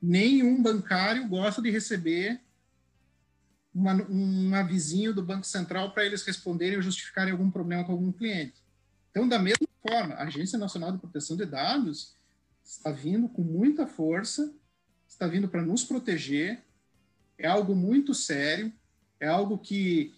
nenhum 0.00 0.62
bancário 0.62 1.26
gosta 1.26 1.60
de 1.60 1.70
receber 1.70 2.40
uma, 3.74 3.94
um 4.08 4.54
avisinho 4.54 5.12
do 5.12 5.22
Banco 5.22 5.46
Central 5.46 5.92
para 5.92 6.04
eles 6.04 6.22
responderem 6.22 6.76
ou 6.76 6.82
justificarem 6.82 7.32
algum 7.32 7.50
problema 7.50 7.84
com 7.84 7.92
algum 7.92 8.12
cliente. 8.12 8.62
Então, 9.10 9.28
da 9.28 9.38
mesma 9.38 9.66
forma, 9.86 10.14
a 10.14 10.24
Agência 10.24 10.58
Nacional 10.58 10.92
de 10.92 10.98
Proteção 10.98 11.36
de 11.36 11.44
Dados 11.44 12.14
está 12.64 12.90
vindo 12.90 13.28
com 13.28 13.42
muita 13.42 13.86
força, 13.86 14.54
está 15.08 15.26
vindo 15.26 15.48
para 15.48 15.62
nos 15.62 15.84
proteger, 15.84 16.62
é 17.36 17.46
algo 17.46 17.74
muito 17.74 18.14
sério, 18.14 18.72
é 19.18 19.26
algo 19.26 19.58
que, 19.58 20.14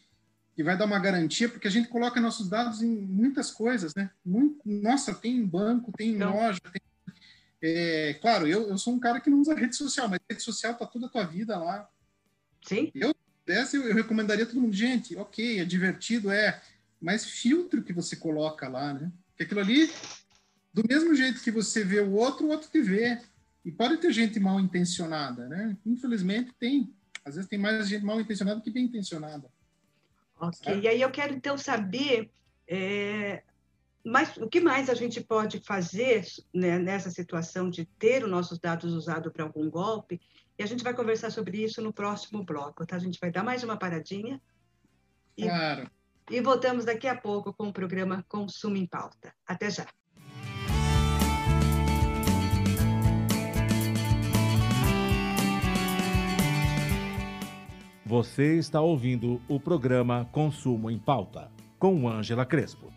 que 0.55 0.63
vai 0.63 0.77
dar 0.77 0.85
uma 0.85 0.99
garantia, 0.99 1.49
porque 1.49 1.67
a 1.67 1.71
gente 1.71 1.89
coloca 1.89 2.21
nossos 2.21 2.49
dados 2.49 2.83
em 2.83 2.89
muitas 2.89 3.51
coisas, 3.51 3.95
né? 3.95 4.11
Muito, 4.25 4.61
nossa, 4.65 5.15
tem 5.15 5.45
banco, 5.45 5.93
tem 5.97 6.15
então, 6.15 6.35
loja, 6.35 6.61
tem 6.73 6.83
é, 7.63 8.15
claro, 8.21 8.47
eu, 8.47 8.69
eu 8.69 8.79
sou 8.79 8.95
um 8.95 9.01
cara 9.01 9.21
que 9.21 9.31
não 9.31 9.41
usa 9.41 9.55
rede 9.55 9.75
social, 9.75 10.09
mas 10.09 10.21
rede 10.29 10.43
social 10.43 10.73
está 10.73 10.87
toda 10.87 11.07
a 11.07 11.09
tua 11.09 11.25
vida 11.25 11.59
lá. 11.59 11.89
Sim. 12.63 12.91
Eu 12.95 13.15
dessa, 13.47 13.77
eu, 13.77 13.89
eu 13.89 13.95
recomendaria 13.95 14.45
a 14.45 14.47
todo 14.47 14.61
mundo, 14.61 14.75
gente, 14.75 15.17
ok, 15.17 15.61
é 15.61 15.65
divertido, 15.65 16.31
é, 16.31 16.61
mas 17.01 17.25
filtro 17.25 17.83
que 17.83 17.93
você 17.93 18.17
coloca 18.17 18.69
lá, 18.69 18.93
né? 18.93 19.11
Porque 19.29 19.45
aquilo 19.45 19.61
ali, 19.61 19.91
do 20.73 20.83
mesmo 20.89 21.15
jeito 21.15 21.43
que 21.43 21.51
você 21.51 21.85
vê 21.85 22.01
o 22.01 22.13
outro, 22.13 22.47
o 22.47 22.51
outro 22.51 22.69
te 22.69 22.81
vê. 22.81 23.21
E 23.65 23.73
pode 23.73 23.97
ter 23.97 24.13
gente 24.13 24.39
mal 24.39 24.61
intencionada, 24.61 25.49
né? 25.49 25.77
Infelizmente 25.85 26.53
tem. 26.59 26.95
Às 27.25 27.35
vezes 27.35 27.51
tem 27.51 27.59
mais 27.59 27.89
gente 27.89 28.05
mal 28.05 28.21
intencionada 28.21 28.61
que 28.61 28.71
bem 28.71 28.85
intencionada. 28.85 29.51
Ok, 30.39 30.59
sabe? 30.63 30.81
e 30.81 30.89
aí 30.89 31.01
eu 31.01 31.11
quero 31.11 31.35
então 31.35 31.59
saber 31.59 32.31
é, 32.69 33.43
mas 34.07 34.37
o 34.37 34.49
que 34.49 34.61
mais 34.61 34.89
a 34.89 34.95
gente 34.95 35.21
pode 35.21 35.59
fazer 35.59 36.25
né, 36.55 36.79
nessa 36.79 37.11
situação 37.11 37.69
de 37.69 37.85
ter 37.85 38.23
os 38.23 38.31
nossos 38.31 38.57
dados 38.57 38.93
usados 38.93 39.33
para 39.33 39.43
algum 39.43 39.69
golpe? 39.69 40.21
E 40.59 40.63
a 40.63 40.67
gente 40.67 40.83
vai 40.83 40.95
conversar 40.95 41.31
sobre 41.31 41.63
isso 41.63 41.83
no 41.83 41.93
próximo 41.93 42.43
bloco, 42.43 42.87
tá? 42.87 42.97
A 42.97 42.99
gente 42.99 43.21
vai 43.21 43.31
dar 43.31 43.45
mais 43.45 43.63
uma 43.63 43.77
paradinha. 43.77 44.41
E, 45.37 45.43
claro. 45.43 45.91
E 46.31 46.41
voltamos 46.41 46.87
daqui 46.87 47.07
a 47.07 47.15
pouco 47.15 47.53
com 47.53 47.69
o 47.69 47.73
programa 47.73 48.25
Consumo 48.27 48.77
em 48.77 48.87
Pauta. 48.87 49.35
Até 49.47 49.71
já. 49.71 49.87
Você 58.07 58.57
está 58.57 58.81
ouvindo 58.81 59.43
o 59.49 59.61
programa 59.61 60.25
Consumo 60.33 60.91
em 60.91 60.99
Pauta, 60.99 61.51
com 61.79 62.09
Ângela 62.09 62.47
Crespo. 62.47 62.91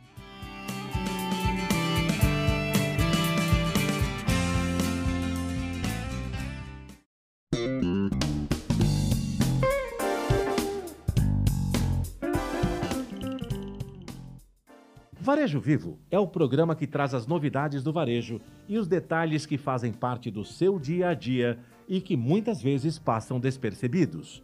Varejo 15.30 15.60
Vivo 15.60 16.00
é 16.10 16.18
o 16.18 16.26
programa 16.26 16.76
que 16.76 16.88
traz 16.88 17.14
as 17.14 17.28
novidades 17.28 17.84
do 17.84 17.94
varejo 17.94 18.42
e 18.68 18.80
os 18.80 18.88
detalhes 18.88 19.46
que 19.46 19.60
fazem 19.60 19.94
parte 19.94 20.32
do 20.32 20.44
seu 20.44 20.80
dia 20.80 21.10
a 21.10 21.14
dia 21.14 21.60
e 21.88 22.02
que 22.02 22.18
muitas 22.18 22.64
vezes 22.64 22.98
passam 22.98 23.40
despercebidos. 23.40 24.42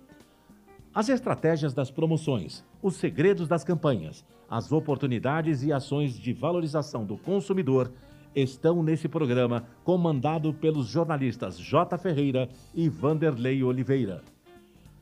As 0.93 1.09
estratégias 1.09 1.73
das 1.73 1.89
promoções, 1.89 2.63
os 2.83 2.97
segredos 2.97 3.47
das 3.47 3.63
campanhas, 3.63 4.23
as 4.47 4.71
oportunidades 4.71 5.63
e 5.63 5.73
ações 5.73 6.13
de 6.19 6.31
valorização 6.33 7.03
do 7.03 7.17
consumidor 7.17 7.91
estão 8.35 8.83
nesse 8.83 9.07
programa 9.07 9.65
comandado 9.83 10.53
pelos 10.53 10.85
jornalistas 10.85 11.57
J. 11.57 11.97
Ferreira 11.97 12.47
e 12.75 12.87
Vanderlei 12.87 13.63
Oliveira. 13.63 14.21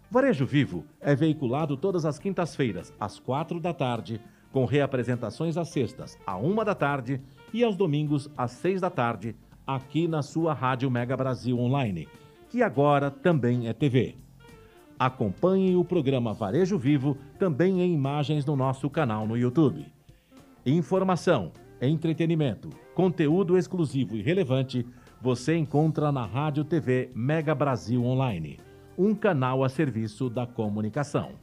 Varejo 0.10 0.46
Vivo 0.46 0.86
é 1.02 1.13
veiculado 1.13 1.76
todas 1.76 2.06
as 2.06 2.17
quintas-feiras, 2.17 2.93
às 2.98 3.19
quatro 3.19 3.60
da 3.60 3.74
tarde, 3.74 4.22
com 4.54 4.66
reapresentações 4.66 5.58
às 5.58 5.70
sextas, 5.70 6.18
à 6.26 6.38
uma 6.38 6.63
da 6.63 6.76
tarde 6.76 7.20
e 7.52 7.63
aos 7.63 7.76
domingos, 7.76 8.30
às 8.38 8.52
seis 8.52 8.80
da 8.80 8.89
tarde, 8.89 9.36
aqui 9.66 10.08
na 10.08 10.22
sua 10.22 10.54
Rádio 10.54 10.92
Mega 10.92 11.18
Brasil 11.18 11.60
Online, 11.60 12.08
que 12.50 12.62
agora 12.62 13.10
também 13.10 13.68
é 13.68 13.74
TV. 13.74 14.16
Acompanhe 14.98 15.76
o 15.76 15.84
programa 15.84 16.34
Varejo 16.34 16.78
Vivo 16.78 17.18
também 17.39 17.82
em 17.82 17.94
imagens 17.94 18.46
no 18.46 18.56
nosso 18.56 18.89
canal 18.92 19.28
no 19.28 19.36
YouTube. 19.36 19.88
Informação, 20.63 21.52
entretenimento, 21.82 22.70
conteúdo 22.94 23.58
exclusivo 23.58 24.16
e 24.16 24.22
relevante 24.22 24.86
você 25.20 25.58
encontra 25.58 26.12
na 26.12 26.26
Rádio 26.26 26.63
TV 26.63 27.10
Mega 27.16 27.56
Brasil 27.56 28.04
Online, 28.06 28.60
um 28.96 29.16
canal 29.16 29.63
a 29.63 29.70
serviço 29.70 30.30
da 30.30 30.46
comunicação. 30.46 31.42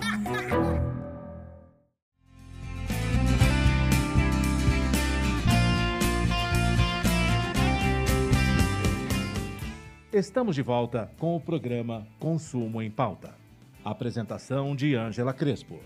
Estamos 10.13 10.57
de 10.57 10.61
volta 10.61 11.09
com 11.17 11.37
o 11.37 11.39
programa 11.39 12.05
Consumo 12.19 12.81
em 12.81 12.91
Pauta. 12.91 13.33
Apresentação 13.81 14.75
de 14.75 14.93
Ângela 14.93 15.33
Crespo. 15.33 15.79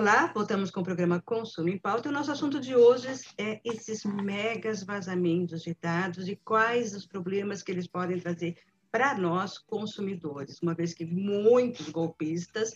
Olá, 0.00 0.32
voltamos 0.34 0.70
com 0.70 0.80
o 0.80 0.82
programa 0.82 1.20
Consumo 1.20 1.68
em 1.68 1.76
Pauta. 1.76 2.08
O 2.08 2.12
nosso 2.12 2.32
assunto 2.32 2.58
de 2.58 2.74
hoje 2.74 3.06
é 3.36 3.60
esses 3.62 4.02
megas 4.02 4.82
vazamentos 4.82 5.60
de 5.60 5.76
dados 5.78 6.26
e 6.26 6.36
quais 6.36 6.94
os 6.94 7.04
problemas 7.04 7.62
que 7.62 7.70
eles 7.70 7.86
podem 7.86 8.18
trazer 8.18 8.56
para 8.90 9.14
nós 9.18 9.58
consumidores, 9.58 10.58
uma 10.62 10.72
vez 10.72 10.94
que 10.94 11.04
muitos 11.04 11.90
golpistas 11.90 12.74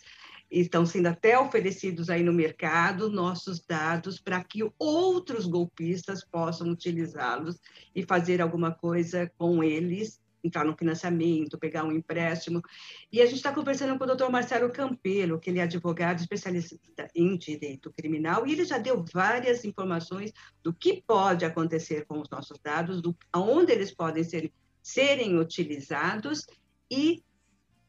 estão 0.51 0.85
sendo 0.85 1.07
até 1.07 1.39
oferecidos 1.39 2.11
aí 2.11 2.23
no 2.23 2.31
mercado 2.31 3.09
nossos 3.09 3.59
dados 3.59 4.21
para 4.21 4.45
que 4.45 4.71
outros 4.79 5.47
golpistas 5.47 6.23
possam 6.23 6.69
utilizá-los 6.69 7.59
e 7.97 8.03
fazer 8.03 8.43
alguma 8.43 8.71
coisa 8.71 9.33
com 9.39 9.65
eles, 9.65 10.21
entrar 10.45 10.65
no 10.65 10.77
financiamento, 10.77 11.59
pegar 11.59 11.85
um 11.85 11.93
empréstimo. 11.93 12.63
E 13.11 13.23
a 13.23 13.27
gente 13.27 13.37
está 13.37 13.53
conversando 13.53 13.97
com 13.97 14.05
o 14.05 14.07
doutor 14.07 14.31
Marcelo 14.31 14.71
Campelo, 14.71 15.41
que 15.41 15.51
ele 15.51 15.59
é 15.59 15.63
advogado 15.63 16.21
especialista 16.21 16.79
em 17.15 17.37
direito 17.37 17.93
criminal, 17.97 18.47
e 18.47 18.53
ele 18.53 18.65
já 18.65 18.79
deu 18.79 19.05
várias 19.13 19.65
informações 19.65 20.33
do 20.63 20.73
que 20.73 21.03
pode 21.07 21.45
acontecer 21.45 22.05
com 22.07 22.21
os 22.21 22.29
nossos 22.29 22.59
dados, 22.63 23.01
do, 23.01 23.17
aonde 23.33 23.73
eles 23.73 23.93
podem 23.93 24.23
ser 24.23 24.53
serem 24.83 25.39
utilizados 25.39 26.47
e 26.91 27.25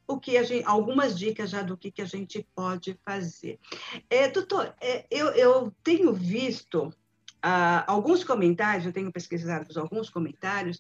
o 0.08 0.18
que 0.18 0.38
a 0.38 0.44
gente, 0.44 0.66
algumas 0.66 1.18
dicas 1.18 1.50
já 1.50 1.62
do 1.62 1.76
que, 1.76 1.92
que 1.92 2.02
a 2.02 2.06
gente 2.06 2.48
pode 2.56 2.98
fazer. 3.04 3.60
É, 4.10 4.30
doutor, 4.30 4.74
é, 4.80 5.06
eu, 5.12 5.28
eu 5.32 5.74
tenho 5.84 6.14
visto 6.14 6.94
ah, 7.42 7.84
alguns 7.88 8.24
comentários, 8.24 8.86
eu 8.86 8.94
tenho 8.94 9.12
pesquisado 9.12 9.80
alguns 9.80 10.10
comentários, 10.10 10.80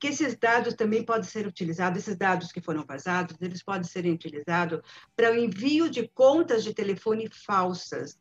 que 0.00 0.08
esses 0.08 0.34
dados 0.34 0.74
também 0.74 1.04
podem 1.04 1.24
ser 1.24 1.46
utilizados, 1.46 2.00
esses 2.00 2.16
dados 2.16 2.50
que 2.50 2.60
foram 2.60 2.84
vazados, 2.86 3.36
eles 3.40 3.62
podem 3.62 3.84
ser 3.84 4.06
utilizados 4.06 4.80
para 5.14 5.30
o 5.30 5.36
envio 5.36 5.90
de 5.90 6.08
contas 6.08 6.64
de 6.64 6.72
telefone 6.72 7.28
falsas, 7.28 8.18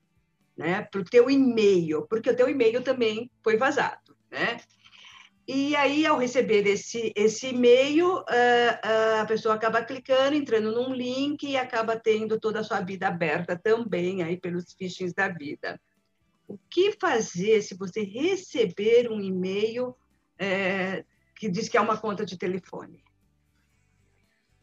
né, 0.58 0.82
para 0.82 1.00
o 1.00 1.06
teu 1.06 1.30
e-mail, 1.30 2.06
porque 2.10 2.30
o 2.30 2.36
teu 2.36 2.50
e-mail 2.50 2.84
também 2.84 3.32
foi 3.42 3.56
vazado, 3.56 4.16
né? 4.30 4.60
E 5.48 5.76
aí, 5.76 6.06
ao 6.06 6.20
receber 6.20 6.68
esse, 6.68 7.12
esse 7.16 7.48
e-mail, 7.48 8.24
a 9.18 9.26
pessoa 9.26 9.56
acaba 9.56 9.84
clicando, 9.84 10.36
entrando 10.36 10.72
num 10.72 10.94
link 10.94 11.44
e 11.44 11.58
acaba 11.58 12.00
tendo 12.00 12.40
toda 12.40 12.60
a 12.60 12.64
sua 12.64 12.82
vida 12.82 13.08
aberta 13.08 13.58
também 13.58 14.22
aí 14.22 14.38
pelos 14.38 14.74
phishings 14.74 15.12
da 15.12 15.28
vida. 15.28 15.82
O 16.48 16.56
que 16.70 16.92
fazer 17.00 17.64
se 17.64 17.76
você 17.76 18.04
receber 18.04 19.10
um 19.10 19.20
e-mail 19.20 19.96
é, 20.38 21.04
que 21.40 21.50
diz 21.50 21.68
que 21.68 21.78
é 21.78 21.82
uma 21.82 21.98
conta 21.98 22.24
de 22.24 22.38
telefone? 22.38 23.04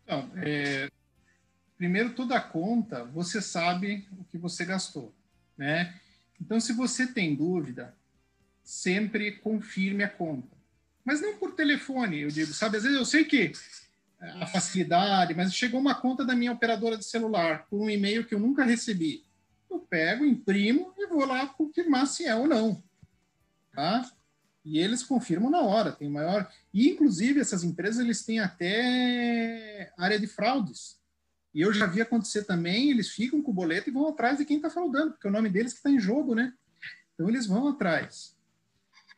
Então, 0.05 0.31
é, 0.37 0.89
primeiro, 1.77 2.15
toda 2.15 2.41
conta, 2.41 3.05
você 3.05 3.43
sabe 3.43 4.07
o 4.17 4.25
que 4.25 4.39
você 4.39 4.65
gastou, 4.65 5.13
né? 5.59 5.99
Então, 6.41 6.61
se 6.61 6.73
você 6.73 7.07
tem 7.07 7.35
dúvida, 7.35 7.97
sempre 8.63 9.33
confirme 9.33 10.05
a 10.05 10.09
conta 10.09 10.57
mas 11.07 11.21
não 11.21 11.37
por 11.37 11.53
telefone, 11.53 12.23
eu 12.23 12.29
digo, 12.29 12.53
sabe? 12.53 12.79
Às 12.79 12.83
vezes 12.83 12.99
eu 12.99 13.05
sei 13.05 13.25
que 13.25 13.53
a 14.41 14.47
facilidade, 14.47 15.35
mas 15.35 15.55
chegou 15.55 15.79
uma 15.79 15.95
conta 15.95 16.25
da 16.25 16.35
minha 16.35 16.51
operadora 16.51 16.99
de 16.99 17.05
celular 17.05 17.65
por 17.71 17.81
um 17.81 17.89
e-mail 17.89 18.27
que 18.27 18.35
eu 18.35 18.41
nunca 18.41 18.65
recebi. 18.65 19.25
Eu 19.71 19.79
pego, 19.79 20.27
imprimo 20.27 20.93
e 20.99 21.07
vou 21.07 21.25
lá 21.25 21.47
confirmar 21.47 22.09
se 22.09 22.25
é 22.25 22.35
ou 22.35 22.49
não. 22.49 22.83
Tá? 23.73 24.11
E 24.67 24.81
eles 24.81 25.05
confirmam 25.05 25.49
na 25.49 25.61
hora, 25.61 25.93
tem 25.93 26.11
maior. 26.11 26.53
E, 26.75 26.91
inclusive, 26.91 27.39
essas 27.39 27.63
empresas 27.63 28.05
eles 28.05 28.25
têm 28.25 28.41
até 28.41 29.93
área 29.97 30.19
de 30.19 30.27
fraudes. 30.27 30.99
E 31.55 31.61
eu 31.61 31.73
já 31.73 31.87
vi 31.87 32.03
acontecer 32.03 32.43
também, 32.43 32.91
eles 32.91 33.11
ficam 33.11 33.41
com 33.41 33.53
o 33.53 33.55
boleto 33.55 33.89
e 33.89 33.93
vão 33.93 34.09
atrás 34.09 34.39
de 34.39 34.45
quem 34.45 34.57
está 34.57 34.69
fraudando, 34.69 35.13
porque 35.13 35.29
é 35.29 35.31
o 35.31 35.33
nome 35.33 35.49
deles 35.49 35.73
que 35.73 35.79
está 35.79 35.89
em 35.89 36.01
jogo, 36.01 36.35
né? 36.35 36.53
Então 37.15 37.29
eles 37.29 37.47
vão 37.47 37.69
atrás. 37.69 38.37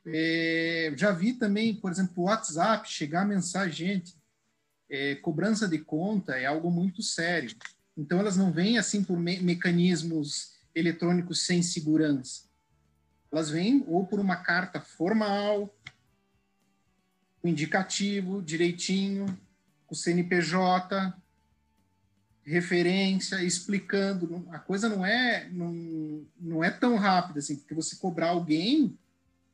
É, 0.07 0.93
já 0.95 1.13
vi 1.13 1.33
também, 1.33 1.75
por 1.75 1.91
exemplo, 1.91 2.13
o 2.19 2.27
WhatsApp 2.27 2.87
chegar 2.87 3.27
mensagem, 3.27 3.89
gente, 3.89 4.15
é, 4.91 5.15
cobrança 5.15 5.67
de 5.67 5.79
conta 5.79 6.35
é 6.35 6.45
algo 6.45 6.71
muito 6.71 7.03
sério. 7.03 7.57
Então, 7.97 8.21
elas 8.21 8.37
não 8.37 8.53
vêm 8.53 8.77
assim 8.77 9.03
por 9.03 9.19
me 9.19 9.41
mecanismos 9.41 10.59
eletrônicos 10.75 11.47
sem 11.47 11.63
segurança. 11.63 12.48
Elas 13.31 13.51
vêm 13.51 13.85
ou 13.87 14.07
por 14.07 14.21
uma 14.21 14.37
carta 14.37 14.81
formal, 14.81 15.75
o 17.43 17.49
indicativo 17.49 18.43
direitinho, 18.43 19.27
o 19.89 19.95
CNPJ, 19.95 21.15
referência, 22.45 23.43
explicando. 23.43 24.47
A 24.51 24.59
coisa 24.59 24.89
não 24.89 25.05
é, 25.05 25.49
não, 25.51 26.27
não 26.41 26.65
é 26.65 26.71
tão 26.71 26.97
rápida 26.97 27.39
assim, 27.39 27.57
porque 27.57 27.75
você 27.75 27.97
cobrar 27.97 28.31
alguém 28.31 28.99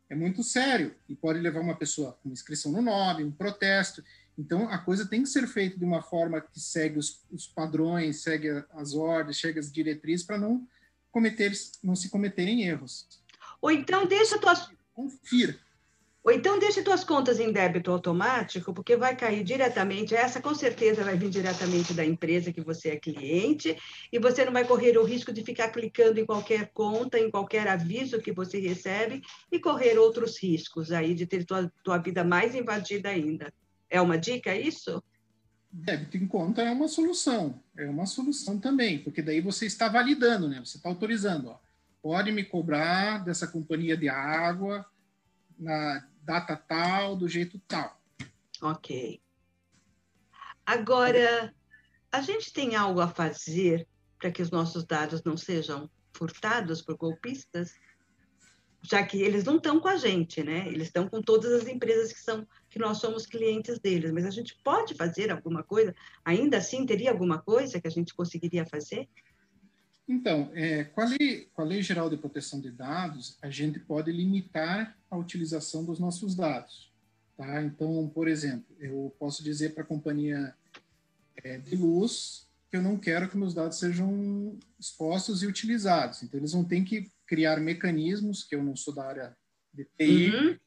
é 0.09 0.15
muito 0.15 0.45
sério 0.45 0.95
e 1.09 1.15
pode 1.15 1.41
levar 1.41 1.61
uma 1.61 1.75
pessoa 1.75 2.17
com 2.23 2.31
inscrição 2.31 2.71
no 2.71 2.83
nome, 2.83 3.25
um 3.25 3.33
protesto. 3.33 4.05
Então, 4.39 4.69
a 4.69 4.79
coisa 4.79 5.07
tem 5.07 5.23
que 5.23 5.29
ser 5.29 5.47
feita 5.47 5.79
de 5.79 5.85
uma 5.85 6.03
forma 6.03 6.41
que 6.41 6.61
segue 6.61 6.99
os, 6.99 7.25
os 7.31 7.47
padrões, 7.47 8.23
segue 8.23 8.49
as 8.75 8.95
ordens, 8.95 9.41
segue 9.41 9.59
as 9.59 9.73
diretrizes 9.73 10.25
para 10.25 10.39
não 10.39 10.67
não 11.83 11.95
se 11.95 12.09
cometerem 12.09 12.65
erros. 12.65 13.07
Ou 13.65 13.71
então 13.71 14.05
deixa 14.05 14.39
tuas 14.39 14.69
confira. 14.93 15.59
Ou 16.23 16.31
então 16.31 16.59
deixe 16.59 16.83
suas 16.83 17.03
contas 17.03 17.41
em 17.41 17.51
débito 17.51 17.91
automático, 17.91 18.75
porque 18.75 18.95
vai 18.95 19.17
cair 19.17 19.43
diretamente, 19.43 20.15
essa 20.15 20.39
com 20.39 20.55
certeza 20.55 21.03
vai 21.03 21.17
vir 21.17 21.31
diretamente 21.31 21.95
da 21.95 22.05
empresa 22.05 22.53
que 22.53 22.61
você 22.61 22.91
é 22.91 22.97
cliente, 22.97 23.75
e 24.13 24.19
você 24.19 24.45
não 24.45 24.53
vai 24.53 24.67
correr 24.67 24.99
o 24.99 25.03
risco 25.05 25.33
de 25.33 25.43
ficar 25.43 25.69
clicando 25.69 26.21
em 26.21 26.27
qualquer 26.27 26.73
conta, 26.75 27.19
em 27.19 27.31
qualquer 27.31 27.67
aviso 27.67 28.21
que 28.21 28.33
você 28.33 28.59
recebe, 28.59 29.23
e 29.51 29.59
correr 29.59 29.99
outros 29.99 30.39
riscos 30.43 30.93
aí 30.93 31.15
de 31.15 31.27
ter 31.27 31.47
tua, 31.47 31.73
tua 31.83 31.97
vida 31.97 32.23
mais 32.23 32.55
invadida 32.55 33.09
ainda. 33.09 33.51
É 33.89 33.99
uma 33.99 34.19
dica 34.19 34.55
isso? 34.55 35.03
Débito 35.73 36.19
em 36.19 36.27
conta 36.27 36.61
é 36.61 36.71
uma 36.71 36.89
solução, 36.89 37.63
é 37.79 37.87
uma 37.87 38.05
solução 38.05 38.59
também, 38.59 38.99
porque 38.99 39.23
daí 39.23 39.41
você 39.41 39.65
está 39.65 39.89
validando, 39.89 40.49
né? 40.49 40.61
Você 40.63 40.77
está 40.77 40.89
autorizando, 40.91 41.49
ó, 41.49 41.64
pode 42.05 42.31
me 42.31 42.45
cobrar 42.45 43.25
dessa 43.25 43.49
companhia 43.49 43.97
de 43.97 44.11
água 44.11 44.85
na 45.59 46.07
data 46.23 46.55
tal, 46.55 47.17
do 47.17 47.27
jeito 47.27 47.59
tal. 47.61 47.99
Ok. 48.61 49.23
Agora, 50.67 51.55
a 52.13 52.21
gente 52.21 52.53
tem 52.53 52.77
algo 52.77 53.01
a 53.01 53.09
fazer 53.09 53.89
para 54.19 54.31
que 54.31 54.43
os 54.43 54.51
nossos 54.51 54.85
dados 54.85 55.25
não 55.25 55.35
sejam 55.35 55.89
furtados 56.13 56.83
por 56.83 56.95
golpistas? 56.99 57.73
Já 58.83 59.03
que 59.03 59.23
eles 59.23 59.45
não 59.45 59.57
estão 59.57 59.81
com 59.81 59.89
a 59.89 59.97
gente, 59.97 60.43
né? 60.43 60.69
Eles 60.69 60.89
estão 60.89 61.09
com 61.09 61.23
todas 61.23 61.53
as 61.53 61.67
empresas 61.67 62.13
que 62.13 62.21
são 62.21 62.47
que 62.69 62.79
nós 62.79 62.99
somos 62.99 63.25
clientes 63.25 63.79
deles, 63.79 64.13
mas 64.13 64.27
a 64.27 64.31
gente 64.31 64.55
pode 64.63 64.95
fazer 64.95 65.31
alguma 65.31 65.63
coisa? 65.63 65.95
Ainda 66.23 66.59
assim, 66.59 66.85
teria 66.85 67.11
alguma 67.11 67.41
coisa 67.41 67.81
que 67.81 67.89
a 67.89 67.91
gente 67.91 68.13
conseguiria 68.13 68.67
fazer? 68.67 69.09
Então, 70.07 70.51
é, 70.55 70.85
com, 70.85 71.01
a 71.01 71.05
lei, 71.07 71.49
com 71.55 71.63
a 71.63 71.65
Lei 71.65 71.83
Geral 71.83 72.11
de 72.11 72.17
Proteção 72.17 72.61
de 72.61 72.71
Dados, 72.71 73.39
a 73.41 73.49
gente 73.49 73.79
pode 73.81 74.13
limitar 74.13 74.97
a 75.11 75.17
utilização 75.17 75.85
dos 75.85 75.99
nossos 75.99 76.35
dados. 76.35 76.93
Tá? 77.37 77.63
Então, 77.63 78.11
por 78.15 78.29
exemplo, 78.29 78.67
eu 78.79 79.15
posso 79.19 79.43
dizer 79.43 79.75
para 79.75 79.83
a 79.83 79.87
companhia 79.87 80.55
é, 81.43 81.59
de 81.59 81.75
luz 81.75 82.47
que 82.71 82.77
eu 82.77 82.83
não 82.83 82.99
quero 82.99 83.29
que 83.29 83.37
meus 83.37 83.55
dados 83.55 83.79
sejam 83.79 84.59
expostos 84.79 85.43
e 85.43 85.47
utilizados. 85.47 86.23
Então, 86.23 86.39
eles 86.39 86.53
vão 86.53 86.65
ter 86.65 86.83
que 86.85 87.11
criar 87.27 87.59
mecanismos, 87.59 88.45
que 88.45 88.55
eu 88.55 88.63
não 88.63 88.77
sou 88.77 88.95
da 88.95 89.05
área 89.07 89.37
de 89.73 89.85
TI, 89.97 90.31
uhum. 90.31 90.59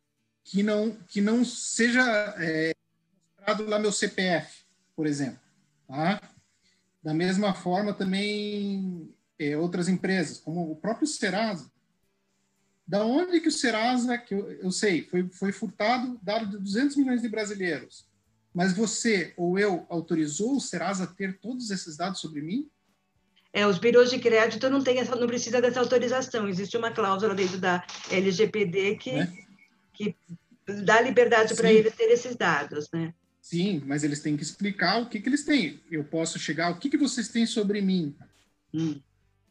que, 0.43 0.63
não, 0.63 0.91
que 1.08 1.21
não 1.21 1.45
seja 1.45 2.02
é, 2.39 2.73
mostrado 3.38 3.69
lá 3.69 3.78
meu 3.78 3.91
CPF, 3.91 4.65
por 4.95 5.06
exemplo. 5.06 5.39
Tá? 5.88 6.19
Da 7.04 7.13
mesma 7.13 7.54
forma, 7.54 7.93
também 7.93 9.13
é, 9.39 9.58
outras 9.58 9.88
empresas, 9.88 10.39
como 10.39 10.71
o 10.71 10.76
próprio 10.76 11.08
Serasa. 11.08 11.71
Da 12.88 13.06
onde 13.06 13.39
que 13.41 13.50
o 13.50 13.52
Serasa, 13.52 14.17
que 14.17 14.34
eu, 14.34 14.50
eu 14.52 14.71
sei, 14.71 15.04
foi, 15.04 15.28
foi 15.30 15.52
furtado 15.52 16.19
dado 16.21 16.45
de 16.45 16.58
200 16.58 16.95
milhões 16.95 17.21
de 17.21 17.30
brasileiros, 17.30 18.08
mas 18.54 18.73
você 18.73 19.34
ou 19.36 19.60
eu 19.60 19.86
autorizou 19.89 20.56
o 20.56 20.62
Serasa 20.62 21.04
a 21.04 21.08
ter 21.08 21.38
todos 21.39 21.69
esses 21.69 21.97
dados 21.97 22.19
sobre 22.19 22.41
mim? 22.41 22.69
É, 23.52 23.65
os 23.65 23.78
birôs 23.78 24.10
de 24.10 24.19
crédito 24.19 24.69
não, 24.69 24.84
tem 24.84 25.00
essa, 25.00 25.15
não 25.15 25.28
precisa 25.28 25.62
dessa 25.62 25.80
autorização. 25.80 26.47
Existe 26.47 26.78
uma 26.78 26.91
cláusula 26.91 27.34
dentro 27.34 27.58
da 27.58 27.86
LGPD 28.10 28.97
que, 28.97 29.12
é? 29.12 29.32
que 29.93 30.15
dá 30.84 31.02
liberdade 31.02 31.56
para 31.56 31.71
eles 31.71 31.95
ter 31.95 32.06
esses 32.06 32.36
dados, 32.36 32.89
né? 32.93 33.13
Sim, 33.41 33.82
mas 33.86 34.04
eles 34.04 34.19
têm 34.21 34.36
que 34.36 34.43
explicar 34.43 35.02
o 35.02 35.10
que, 35.10 35.19
que 35.19 35.30
eles 35.30 35.43
têm. 35.43 35.82
Eu 35.89 36.04
posso 36.04 36.38
chegar, 36.38 36.69
o 36.69 36.78
que, 36.78 36.89
que 36.89 36.97
vocês 36.97 37.30
têm 37.30 37.45
sobre 37.45 37.82
mim? 37.82 38.15
Hum. 38.73 39.00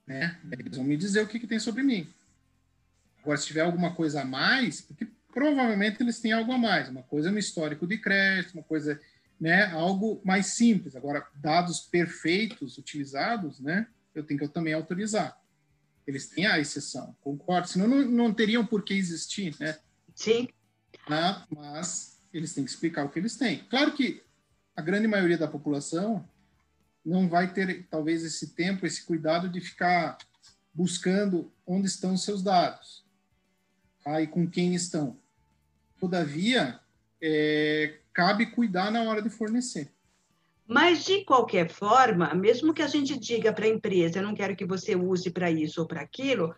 Né? 0.07 0.39
Eles 0.53 0.77
vão 0.77 0.85
me 0.85 0.97
dizer 0.97 1.23
o 1.23 1.27
que, 1.27 1.41
que 1.41 1.47
tem 1.47 1.59
sobre 1.59 1.83
mim. 1.83 2.09
Agora, 3.23 3.39
se 3.39 3.47
tiver 3.47 3.63
alguma 3.63 3.95
coisa 3.95 4.23
a 4.23 4.25
mais, 4.25 4.81
porque 4.81 5.07
provavelmente 5.33 6.01
eles 6.01 6.21
têm 6.21 6.33
algo 6.33 6.53
a 6.53 6.59
mais. 6.59 6.89
Uma 6.89 7.03
coisa 7.03 7.31
no 7.31 7.39
histórico 7.39 7.87
de 7.87 7.99
crédito, 7.99 8.55
uma 8.55 8.63
coisa 8.63 9.01
né, 9.41 9.65
algo 9.73 10.21
mais 10.25 10.47
simples. 10.47 10.95
Agora, 10.95 11.27
dados 11.35 11.81
perfeitos 11.81 12.79
utilizados, 12.79 13.61
né, 13.61 13.87
eu 14.15 14.23
tenho 14.23 14.39
que 14.39 14.45
eu 14.45 14.49
também 14.49 14.73
autorizar. 14.73 15.39
Eles 16.07 16.29
têm 16.29 16.47
a 16.47 16.59
exceção, 16.59 17.17
concordo, 17.21 17.69
senão 17.69 17.89
não, 17.89 18.05
não 18.05 18.33
teriam 18.33 18.65
por 18.65 18.85
que 18.85 18.95
existir, 18.95 19.57
né? 19.59 19.77
Sim. 20.15 20.49
Né? 21.09 21.43
Mas 21.51 22.21
eles 22.33 22.55
têm 22.55 22.65
que 22.65 22.71
explicar 22.71 23.05
o 23.05 23.09
que 23.09 23.19
eles 23.19 23.37
têm. 23.37 23.65
Claro 23.69 23.93
que 23.93 24.23
a 24.77 24.81
grande 24.81 25.09
maioria 25.09 25.37
da 25.37 25.49
população 25.49 26.27
não 27.07 27.29
vai 27.29 27.53
ter, 27.53 27.87
talvez, 27.89 28.25
esse 28.25 28.55
tempo, 28.55 28.85
esse 28.85 29.07
cuidado 29.07 29.49
de 29.49 29.61
ficar 29.61 30.19
buscando 30.75 31.53
onde 31.65 31.87
estão 31.87 32.15
os 32.15 32.25
seus 32.25 32.43
dados 32.43 33.07
tá? 34.05 34.21
e 34.21 34.27
com 34.27 34.51
quem 34.51 34.75
estão. 34.75 35.17
Todavia, 35.99 36.81
é, 37.23 38.01
cabe 38.13 38.47
cuidar 38.47 38.91
na 38.91 39.05
hora 39.05 39.23
de 39.23 39.31
fornecer. 39.31 39.91
Mas, 40.67 41.05
de 41.05 41.25
qualquer 41.25 41.71
forma, 41.71 42.35
mesmo 42.35 42.75
que 42.75 42.83
a 42.83 42.89
gente 42.89 43.17
diga 43.17 43.53
para 43.53 43.67
a 43.67 43.69
empresa, 43.69 44.19
eu 44.19 44.23
não 44.25 44.35
quero 44.35 44.57
que 44.57 44.67
você 44.67 44.97
use 44.97 45.31
para 45.31 45.49
isso 45.49 45.81
ou 45.81 45.87
para 45.87 46.01
aquilo, 46.01 46.53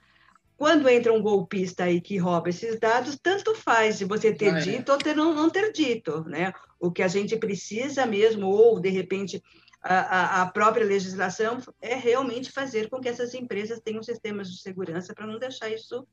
quando 0.56 0.88
entra 0.88 1.12
um 1.12 1.22
golpista 1.22 1.84
aí 1.84 2.00
que 2.00 2.16
rouba 2.16 2.48
esses 2.48 2.80
dados, 2.80 3.18
tanto 3.22 3.54
faz 3.54 3.96
se 3.96 4.04
você 4.04 4.32
ter 4.34 4.54
ah, 4.54 4.58
é. 4.58 4.60
dito 4.62 4.90
ou 4.90 4.98
ter, 4.98 5.14
não, 5.14 5.34
não 5.34 5.50
ter 5.50 5.70
dito, 5.72 6.24
né? 6.24 6.52
O 6.80 6.90
que 6.90 7.02
a 7.02 7.06
gente 7.06 7.36
precisa 7.36 8.06
mesmo, 8.06 8.46
ou, 8.46 8.80
de 8.80 8.88
repente, 8.88 9.42
a, 9.82 10.42
a, 10.42 10.46
própria 10.46 10.84
legislação 10.84 11.62
é 11.80 11.94
realmente 11.94 12.50
fazer 12.50 12.88
com 12.88 13.00
que 13.00 13.08
essas 13.08 13.32
empresas 13.34 13.80
tenham 13.80 14.02
sistemas 14.02 14.50
de 14.50 14.60
segurança 14.60 15.14
para 15.14 15.26
não 15.26 15.38
deixar 15.38 15.70
isso 15.70 16.06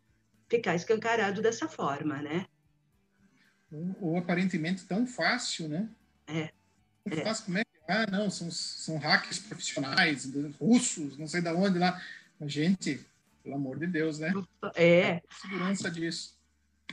ficar 0.48 0.76
escancarado 0.76 1.42
dessa 1.42 1.68
forma, 1.68 2.22
né? 2.22 2.46
ou, 3.76 3.96
ou 4.02 4.18
aparentemente 4.18 4.86
tão 4.86 5.06
fácil, 5.06 5.68
né? 5.68 5.90
É. 6.28 6.52
Tão 7.04 7.20
é. 7.20 7.24
fácil, 7.24 7.46
como 7.46 7.58
é 7.58 7.64
que. 7.64 7.72
Ah, 7.88 8.08
não, 8.10 8.32
são, 8.32 8.50
são 8.50 8.98
hackers 8.98 9.40
profissionais, 9.40 10.28
russos, 10.60 11.18
não 11.18 11.28
sei 11.28 11.42
de 11.42 11.50
onde 11.50 11.78
lá. 11.78 12.02
Mas, 12.40 12.52
gente, 12.52 13.06
pelo 13.44 13.56
amor 13.56 13.78
de 13.78 13.86
Deus, 13.86 14.18
né? 14.18 14.34
É. 14.76 15.22
segurança 15.42 15.92
disso. 15.92 16.35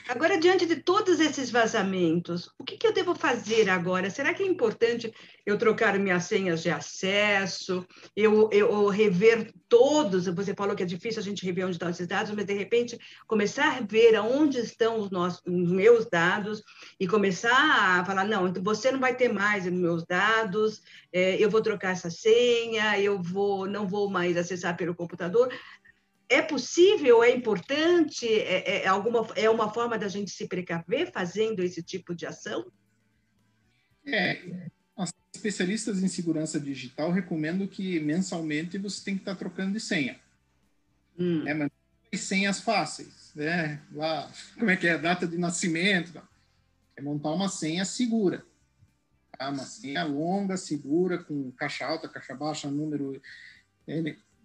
Agora, 0.08 0.38
diante 0.38 0.66
de 0.66 0.76
todos 0.76 1.20
esses 1.20 1.50
vazamentos, 1.50 2.50
o 2.58 2.64
que, 2.64 2.76
que, 2.76 2.86
eu 2.86 2.92
devo 2.92 3.14
fazer 3.14 3.70
agora? 3.70 4.10
Será 4.10 4.34
que 4.34 4.42
é 4.42 4.46
importante 4.46 5.12
eu 5.46 5.56
trocar 5.56 5.98
minhas 5.98 6.24
senhas 6.24 6.62
de 6.62 6.70
acesso, 6.70 7.86
eu, 8.16 8.48
eu 8.52 8.88
rever 8.88 9.52
todos? 9.68 10.26
Você 10.26 10.54
falou 10.54 10.74
que 10.74 10.82
é 10.82 10.86
difícil 10.86 11.20
a 11.20 11.24
gente 11.24 11.44
rever 11.46 11.64
onde 11.64 11.76
estão 11.76 11.88
esses 11.88 12.06
dados, 12.06 12.32
mas 12.34 12.44
de 12.44 12.52
repente 12.52 12.98
começar 13.26 13.76
a 13.76 13.80
ver 13.80 14.16
aonde 14.16 14.58
estão 14.58 14.98
os, 14.98 15.10
nossos, 15.10 15.40
os 15.46 15.70
meus 15.70 16.06
dados 16.06 16.62
e 16.98 17.06
começar 17.06 18.00
a 18.00 18.04
falar: 18.04 18.24
não, 18.24 18.48
então 18.48 18.62
você 18.62 18.90
não 18.90 18.98
vai 18.98 19.14
ter 19.14 19.32
mais 19.32 19.66
os 19.66 19.72
meus 19.72 20.04
dados, 20.04 20.82
é, 21.12 21.36
eu 21.36 21.48
vou 21.48 21.62
trocar 21.62 21.92
essa 21.92 22.10
senha, 22.10 22.98
eu 22.98 23.22
vou, 23.22 23.66
não 23.66 23.86
vou 23.86 24.10
mais 24.10 24.36
acessar 24.36 24.76
pelo 24.76 24.94
computador 24.94 25.48
é 26.28 26.40
possível, 26.40 27.22
é 27.22 27.30
importante, 27.30 28.26
é, 28.26 28.84
é, 28.84 28.86
alguma, 28.86 29.26
é 29.36 29.48
uma 29.50 29.72
forma 29.72 29.98
da 29.98 30.08
gente 30.08 30.30
se 30.30 30.48
precaver 30.48 31.12
fazendo 31.12 31.60
esse 31.60 31.82
tipo 31.82 32.14
de 32.14 32.26
ação? 32.26 32.70
É, 34.06 34.68
as 34.96 35.12
especialistas 35.34 36.02
em 36.02 36.08
segurança 36.08 36.58
digital 36.58 37.10
recomendam 37.10 37.66
que 37.66 38.00
mensalmente 38.00 38.78
você 38.78 39.04
tem 39.04 39.14
que 39.14 39.22
estar 39.22 39.34
trocando 39.36 39.72
de 39.72 39.80
senha. 39.80 40.18
Hum. 41.18 41.46
É, 41.46 41.54
mas 41.54 41.70
senhas 42.14 42.60
fáceis, 42.60 43.32
né? 43.34 43.80
Lá, 43.92 44.30
como 44.58 44.70
é 44.70 44.76
que 44.76 44.86
é? 44.86 44.98
Data 44.98 45.26
de 45.26 45.38
nascimento. 45.38 46.22
É 46.96 47.00
montar 47.00 47.32
uma 47.32 47.48
senha 47.48 47.84
segura. 47.84 48.44
Tá? 49.38 49.48
Uma 49.48 49.64
senha 49.64 50.04
longa, 50.04 50.56
segura, 50.56 51.18
com 51.18 51.50
caixa 51.52 51.86
alta, 51.86 52.08
caixa 52.08 52.34
baixa, 52.34 52.70
número. 52.70 53.20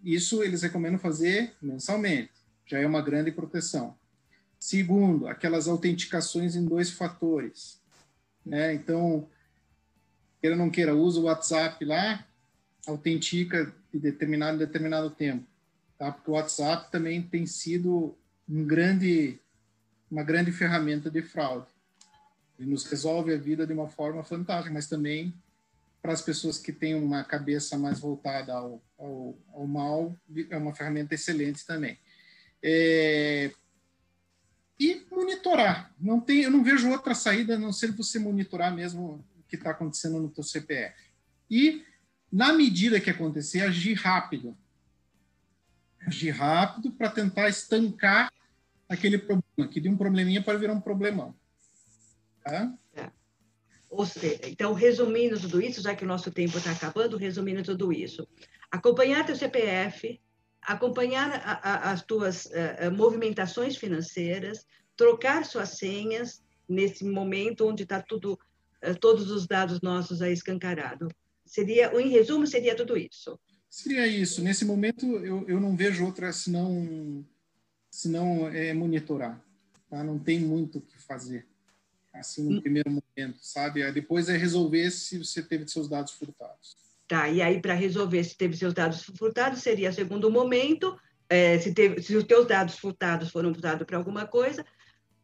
Isso 0.03 0.43
eles 0.43 0.61
recomendam 0.61 0.99
fazer 0.99 1.53
mensalmente, 1.61 2.31
já 2.65 2.79
é 2.79 2.85
uma 2.85 3.01
grande 3.01 3.31
proteção. 3.31 3.95
Segundo, 4.59 5.27
aquelas 5.27 5.67
autenticações 5.67 6.55
em 6.55 6.65
dois 6.65 6.91
fatores. 6.91 7.79
Né? 8.45 8.73
Então, 8.73 9.27
queira 10.41 10.55
ou 10.55 10.61
não 10.61 10.69
queira, 10.69 10.95
usa 10.95 11.19
o 11.19 11.23
WhatsApp 11.23 11.83
lá, 11.85 12.25
autentica 12.87 13.73
de 13.91 13.99
determinado 13.99 14.57
determinado 14.57 15.09
tempo. 15.09 15.45
Tá? 15.97 16.11
Porque 16.11 16.31
o 16.31 16.33
WhatsApp 16.33 16.91
também 16.91 17.21
tem 17.21 17.45
sido 17.45 18.17
um 18.47 18.65
grande, 18.65 19.39
uma 20.09 20.23
grande 20.23 20.51
ferramenta 20.51 21.09
de 21.09 21.21
fraude. 21.21 21.67
Ele 22.57 22.71
nos 22.71 22.85
resolve 22.85 23.33
a 23.33 23.37
vida 23.37 23.67
de 23.67 23.73
uma 23.73 23.87
forma 23.87 24.23
fantástica, 24.23 24.73
mas 24.73 24.87
também 24.87 25.33
para 26.07 26.13
as 26.13 26.21
pessoas 26.21 26.57
que 26.57 26.71
têm 26.71 26.95
uma 26.95 27.21
cabeça 27.21 27.77
mais 27.77 27.99
voltada 27.99 28.53
ao, 28.53 28.81
ao, 28.97 29.37
ao 29.51 29.67
mal, 29.67 30.17
é 30.49 30.55
uma 30.55 30.73
ferramenta 30.73 31.13
excelente 31.15 31.65
também. 31.65 31.99
É, 32.63 33.51
e 34.79 35.05
monitorar. 35.11 35.93
Não 35.99 36.21
tem, 36.21 36.43
eu 36.43 36.49
não 36.49 36.63
vejo 36.63 36.89
outra 36.89 37.13
saída 37.13 37.55
a 37.55 37.59
não 37.59 37.73
ser 37.73 37.91
você 37.91 38.19
monitorar 38.19 38.73
mesmo 38.73 39.21
o 39.37 39.43
que 39.49 39.57
está 39.57 39.71
acontecendo 39.71 40.17
no 40.17 40.29
teu 40.29 40.45
CPF. 40.45 40.95
E, 41.51 41.83
na 42.31 42.53
medida 42.53 43.01
que 43.01 43.09
acontecer, 43.09 43.59
agir 43.59 43.95
rápido. 43.95 44.57
Agir 45.99 46.29
rápido 46.29 46.89
para 46.89 47.09
tentar 47.09 47.49
estancar 47.49 48.31
aquele 48.87 49.17
problema, 49.17 49.69
que 49.69 49.81
de 49.81 49.89
um 49.89 49.97
probleminha 49.97 50.41
pode 50.41 50.57
virar 50.57 50.71
um 50.71 50.79
problemão. 50.79 51.35
Tá? 52.45 52.73
Ou 53.97 54.05
seja, 54.05 54.39
então, 54.43 54.73
resumindo 54.73 55.39
tudo 55.39 55.59
isso, 55.59 55.81
já 55.81 55.95
que 55.95 56.03
o 56.03 56.07
nosso 56.07 56.29
tempo 56.29 56.55
está 56.59 56.69
acabando, 56.69 57.17
resumindo 57.17 57.63
tudo 57.63 57.91
isso, 57.91 58.27
acompanhar 58.69 59.25
teu 59.25 59.35
CPF, 59.35 60.21
acompanhar 60.61 61.31
a, 61.43 61.53
a, 61.53 61.91
as 61.91 62.03
tuas 62.03 62.45
a, 62.51 62.57
eh, 62.57 62.89
movimentações 62.91 63.75
financeiras, 63.75 64.67
trocar 64.95 65.43
suas 65.45 65.69
senhas 65.79 66.43
nesse 66.69 67.03
momento 67.03 67.67
onde 67.67 67.81
está 67.81 67.99
tudo, 67.99 68.37
eh, 68.83 68.93
todos 68.93 69.31
os 69.31 69.47
dados 69.47 69.81
nossos 69.81 70.21
aí 70.21 70.31
escancarado. 70.31 71.07
Seria, 71.43 71.91
em 71.99 72.09
resumo, 72.09 72.45
seria 72.45 72.75
tudo 72.75 72.95
isso. 72.95 73.39
Seria 73.67 74.05
isso. 74.05 74.43
Nesse 74.43 74.63
momento, 74.63 75.07
eu, 75.25 75.43
eu 75.47 75.59
não 75.59 75.75
vejo 75.75 76.05
outra 76.05 76.31
senão, 76.31 77.25
senão 77.89 78.47
é, 78.49 78.75
monitorar. 78.75 79.43
Tá? 79.89 80.03
Não 80.03 80.19
tem 80.19 80.39
muito 80.39 80.77
o 80.77 80.81
que 80.81 80.99
fazer 80.99 81.47
assim, 82.19 82.43
no 82.43 82.57
hum. 82.57 82.61
primeiro 82.61 82.89
momento, 82.89 83.39
sabe? 83.41 83.89
Depois 83.91 84.29
é 84.29 84.37
resolver 84.37 84.89
se 84.91 85.17
você 85.17 85.41
teve 85.41 85.67
seus 85.67 85.87
dados 85.87 86.13
furtados. 86.13 86.75
Tá, 87.07 87.29
e 87.29 87.41
aí 87.41 87.61
para 87.61 87.73
resolver 87.73 88.21
se 88.23 88.35
teve 88.35 88.57
seus 88.57 88.73
dados 88.73 89.03
furtados, 89.17 89.61
seria 89.61 89.93
segundo 89.93 90.29
momento, 90.29 90.97
é, 91.29 91.57
se, 91.57 91.73
teve, 91.73 92.01
se 92.01 92.15
os 92.15 92.25
teus 92.25 92.45
dados 92.45 92.77
furtados 92.77 93.29
foram 93.29 93.53
furtados 93.53 93.85
para 93.85 93.97
alguma 93.97 94.27
coisa, 94.27 94.65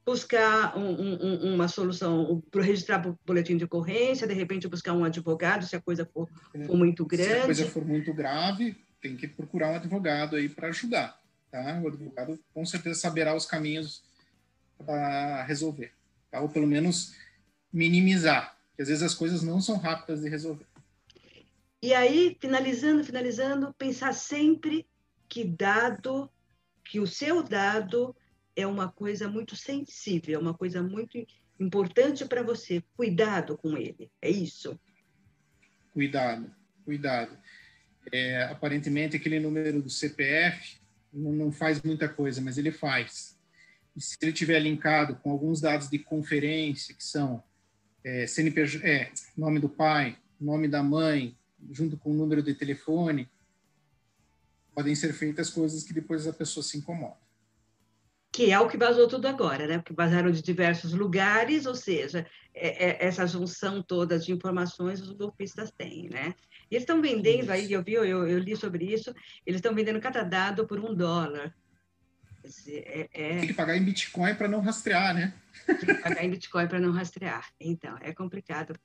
buscar 0.06 0.78
um, 0.78 0.92
um, 0.92 1.54
uma 1.56 1.68
solução, 1.68 2.42
para 2.50 2.64
registrar 2.64 3.06
o 3.06 3.20
boletim 3.26 3.58
de 3.58 3.66
ocorrência, 3.66 4.28
de 4.28 4.34
repente 4.34 4.68
buscar 4.68 4.94
um 4.94 5.04
advogado, 5.04 5.66
se 5.66 5.76
a 5.76 5.82
coisa 5.82 6.06
for, 6.06 6.30
for 6.66 6.78
muito 6.78 7.06
grande. 7.06 7.30
Se 7.30 7.38
a 7.38 7.46
coisa 7.46 7.66
for 7.68 7.86
muito 7.86 8.14
grave, 8.14 8.78
tem 9.02 9.18
que 9.18 9.28
procurar 9.28 9.72
um 9.72 9.76
advogado 9.76 10.38
aí 10.38 10.48
para 10.48 10.70
ajudar, 10.70 11.20
tá? 11.52 11.82
O 11.84 11.88
advogado 11.88 12.40
com 12.54 12.66
certeza 12.66 13.00
saberá 13.00 13.36
os 13.36 13.46
caminhos 13.46 14.04
para 14.78 15.44
resolver 15.44 15.92
tá? 16.34 16.42
ou 16.42 16.50
pelo 16.50 16.66
menos 16.66 17.16
minimizar, 17.72 18.58
porque 18.70 18.82
às 18.82 18.88
vezes 18.88 19.04
as 19.04 19.14
coisas 19.14 19.44
não 19.44 19.62
são 19.62 19.78
rápidas 19.78 20.22
de 20.22 20.30
resolver. 20.30 20.66
E 21.82 21.94
aí, 21.94 22.36
finalizando, 22.40 23.04
finalizando, 23.04 23.74
pensar 23.74 24.14
sempre 24.14 24.88
que 25.30 25.44
dado 25.44 26.30
que 26.84 27.00
o 27.00 27.08
seu 27.08 27.44
dado 27.44 28.16
é 28.56 28.66
uma 28.66 28.92
coisa 28.92 29.28
muito 29.28 29.56
sensível, 29.56 30.40
é 30.40 30.42
uma 30.42 30.54
coisa 30.54 30.82
muito 30.82 31.18
importante 31.60 32.26
para 32.26 32.42
você. 32.42 32.84
Cuidado 32.96 33.58
com 33.58 33.78
ele, 33.78 34.12
é 34.22 34.30
isso? 34.30 34.80
Cuidado, 35.92 36.54
cuidado. 36.84 37.38
É, 38.12 38.44
aparentemente, 38.44 39.16
aquele 39.16 39.40
número 39.40 39.82
do 39.82 39.90
CPF 39.90 40.78
não 41.12 41.52
faz 41.52 41.82
muita 41.82 42.10
coisa, 42.10 42.42
mas 42.42 42.58
ele 42.58 42.72
faz. 42.72 43.33
E 43.96 44.02
se 44.02 44.18
ele 44.22 44.34
tiver 44.34 44.60
linkado 44.60 45.16
com 45.16 45.32
alguns 45.32 45.62
dados 45.62 45.90
de 45.90 46.00
conferência, 46.00 46.96
que 46.96 47.04
são 47.04 47.44
é, 48.04 48.26
CNPJ, 48.28 48.86
é, 48.86 49.12
nome 49.38 49.60
do 49.60 49.70
pai, 49.70 50.18
nome 50.40 50.68
da 50.68 50.82
mãe, 50.84 51.38
junto 51.72 51.98
com 51.98 52.12
o 52.12 52.14
número 52.14 52.42
de 52.42 52.54
telefone, 52.54 53.30
podem 54.74 54.96
ser 54.96 55.14
feitas 55.14 55.50
coisas 55.50 55.84
que 55.84 55.94
depois 55.94 56.28
a 56.28 56.34
pessoa 56.34 56.64
se 56.64 56.78
incomoda. 56.78 57.22
Que 58.32 58.52
é 58.52 58.60
o 58.60 58.68
que 58.68 58.78
vazou 58.78 59.08
tudo 59.08 59.28
agora, 59.28 59.68
né? 59.68 59.78
Porque 59.78 59.94
vazaram 59.94 60.32
de 60.32 60.42
diversos 60.42 60.94
lugares, 60.94 61.68
ou 61.68 61.76
seja, 61.76 62.26
é, 62.54 62.90
é, 62.90 63.06
essa 63.06 63.28
junção 63.28 63.82
toda 63.82 64.18
de 64.18 64.32
informações 64.32 65.00
os 65.02 65.12
golpistas 65.12 65.72
têm, 65.72 66.10
né? 66.10 66.34
E 66.70 66.76
eles 66.76 66.82
estão 66.82 67.00
vendendo 67.00 67.44
isso. 67.44 67.52
aí, 67.52 67.72
eu 67.72 67.84
vi, 67.84 67.94
eu, 67.94 68.06
eu 68.06 68.40
li 68.40 68.56
sobre 68.56 68.86
isso, 68.86 69.14
eles 69.46 69.60
estão 69.60 69.76
vendendo 69.76 70.02
cada 70.02 70.24
dado 70.24 70.66
por 70.66 70.80
um 70.80 70.96
dólar. 70.96 71.56
É, 72.68 73.10
é... 73.14 73.40
Tem 73.40 73.48
que 73.48 73.54
pagar 73.54 73.78
em 73.78 73.84
Bitcoin 73.84 74.36
para 74.36 74.48
não 74.48 74.60
rastrear, 74.60 75.14
né? 75.14 75.34
Tem 75.66 75.78
que 75.78 75.94
pagar 75.96 76.24
em 76.24 76.30
Bitcoin 76.30 76.68
para 76.68 76.80
não 76.80 76.92
rastrear. 76.92 77.48
Então, 77.60 77.98
é 78.02 78.14
complicado. 78.14 78.76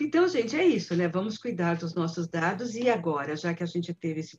Então, 0.00 0.28
gente, 0.28 0.54
é 0.54 0.64
isso, 0.64 0.94
né? 0.94 1.08
Vamos 1.08 1.38
cuidar 1.38 1.76
dos 1.76 1.94
nossos 1.94 2.28
dados 2.28 2.74
e 2.74 2.90
agora, 2.90 3.34
já 3.34 3.54
que 3.54 3.62
a 3.62 3.66
gente 3.66 3.94
teve 3.94 4.20
esse, 4.20 4.38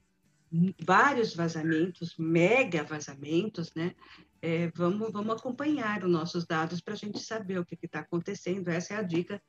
vários 0.85 1.35
vazamentos, 1.35 2.15
mega 2.17 2.83
vazamentos, 2.83 3.73
né? 3.75 3.95
É, 4.39 4.69
vamos, 4.75 5.11
vamos 5.11 5.35
acompanhar 5.35 6.03
os 6.03 6.11
nossos 6.11 6.45
dados 6.45 6.79
para 6.79 6.93
a 6.93 6.97
gente 6.97 7.19
saber 7.19 7.57
o 7.57 7.65
que 7.65 7.77
está 7.81 8.01
acontecendo. 8.01 8.67
Essa 8.69 8.93
é 8.93 8.97
a 8.97 9.01
dica 9.01 9.41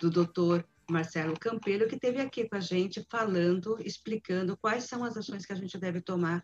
do 0.00 0.10
doutor 0.10 0.66
Marcelo 0.90 1.38
Campelo, 1.38 1.86
que 1.86 1.94
esteve 1.94 2.20
aqui 2.20 2.48
com 2.48 2.56
a 2.56 2.60
gente 2.60 3.06
falando, 3.08 3.78
explicando 3.80 4.56
quais 4.56 4.84
são 4.84 5.04
as 5.04 5.16
ações 5.16 5.46
que 5.46 5.52
a 5.52 5.56
gente 5.56 5.78
deve 5.78 6.00
tomar 6.00 6.42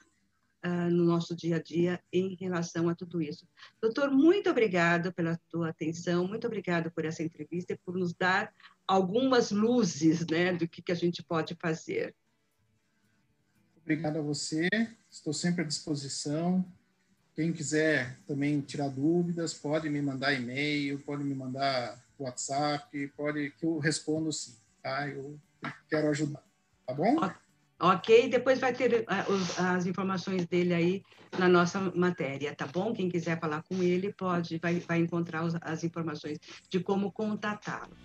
uh, 0.64 0.90
no 0.90 1.04
nosso 1.04 1.34
dia 1.34 1.56
a 1.56 1.62
dia 1.62 2.00
em 2.12 2.34
relação 2.34 2.88
a 2.88 2.94
tudo 2.94 3.20
isso. 3.20 3.46
Doutor, 3.80 4.10
muito 4.10 4.50
obrigado 4.50 5.12
pela 5.12 5.38
tua 5.48 5.70
atenção, 5.70 6.26
muito 6.26 6.46
obrigado 6.46 6.90
por 6.90 7.04
essa 7.04 7.22
entrevista 7.22 7.72
e 7.72 7.78
por 7.78 7.96
nos 7.96 8.14
dar 8.14 8.52
algumas 8.86 9.50
luzes 9.50 10.26
né, 10.26 10.52
do 10.52 10.68
que, 10.68 10.82
que 10.82 10.92
a 10.92 10.96
gente 10.96 11.22
pode 11.22 11.54
fazer. 11.54 12.14
Obrigado 13.82 14.18
a 14.18 14.22
você, 14.22 14.68
estou 15.10 15.32
sempre 15.32 15.62
à 15.62 15.66
disposição. 15.66 16.64
Quem 17.34 17.52
quiser 17.52 18.18
também 18.26 18.60
tirar 18.60 18.88
dúvidas, 18.88 19.54
pode 19.54 19.88
me 19.88 20.02
mandar 20.02 20.34
e-mail, 20.34 20.98
pode 21.00 21.24
me 21.24 21.34
mandar 21.34 22.04
WhatsApp, 22.18 23.08
pode 23.16 23.50
que 23.52 23.64
eu 23.64 23.78
respondo 23.78 24.32
sim, 24.32 24.56
tá? 24.82 25.08
Eu 25.08 25.40
quero 25.88 26.08
ajudar, 26.08 26.44
tá 26.86 26.92
bom? 26.92 27.16
Ok, 27.82 28.28
depois 28.28 28.58
vai 28.58 28.74
ter 28.74 29.06
ah, 29.06 29.24
as 29.74 29.86
informações 29.86 30.44
dele 30.44 30.74
aí 30.74 31.02
na 31.38 31.48
nossa 31.48 31.80
matéria, 31.94 32.54
tá 32.54 32.66
bom? 32.66 32.92
Quem 32.92 33.08
quiser 33.08 33.40
falar 33.40 33.62
com 33.62 33.82
ele 33.82 34.12
pode, 34.12 34.58
vai, 34.58 34.74
vai 34.80 34.98
encontrar 34.98 35.42
as 35.62 35.82
informações 35.82 36.38
de 36.68 36.78
como 36.80 37.10
contatá-lo. 37.10 37.96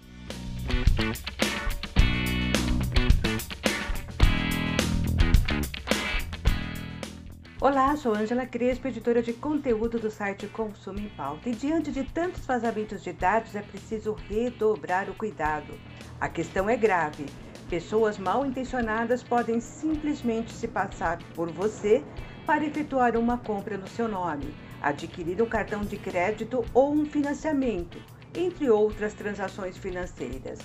Olá, 7.60 7.98
sou 7.98 8.16
Ângela 8.16 8.46
Crespo, 8.46 8.88
editora 8.88 9.22
de 9.22 9.34
conteúdo 9.34 10.00
do 10.00 10.10
site 10.10 10.48
Consumo 10.48 11.00
em 11.00 11.10
Pauta. 11.10 11.50
E 11.50 11.54
diante 11.54 11.92
de 11.92 12.06
tantos 12.06 12.46
vazamentos 12.46 13.04
de 13.04 13.12
dados, 13.12 13.54
é 13.56 13.62
preciso 13.62 14.14
redobrar 14.14 15.10
o 15.10 15.16
cuidado. 15.16 15.74
A 16.22 16.30
questão 16.30 16.70
é 16.70 16.78
grave 16.78 17.26
Pessoas 17.70 18.20
mal 18.20 18.46
intencionadas 18.46 19.24
podem 19.24 19.60
simplesmente 19.60 20.54
se 20.54 20.68
passar 20.68 21.18
por 21.34 21.52
você 21.52 22.04
para 22.46 22.64
efetuar 22.64 23.18
uma 23.18 23.40
compra 23.40 23.76
no 23.76 23.88
seu 23.88 24.08
nome, 24.08 24.54
adquirir 24.80 25.42
um 25.42 25.48
cartão 25.48 25.82
de 25.82 25.98
crédito 25.98 26.64
ou 26.76 26.94
um 26.94 27.06
financiamento, 27.06 27.98
entre 28.36 28.70
outras 28.70 29.16
transações 29.16 29.78
financeiras. 29.78 30.60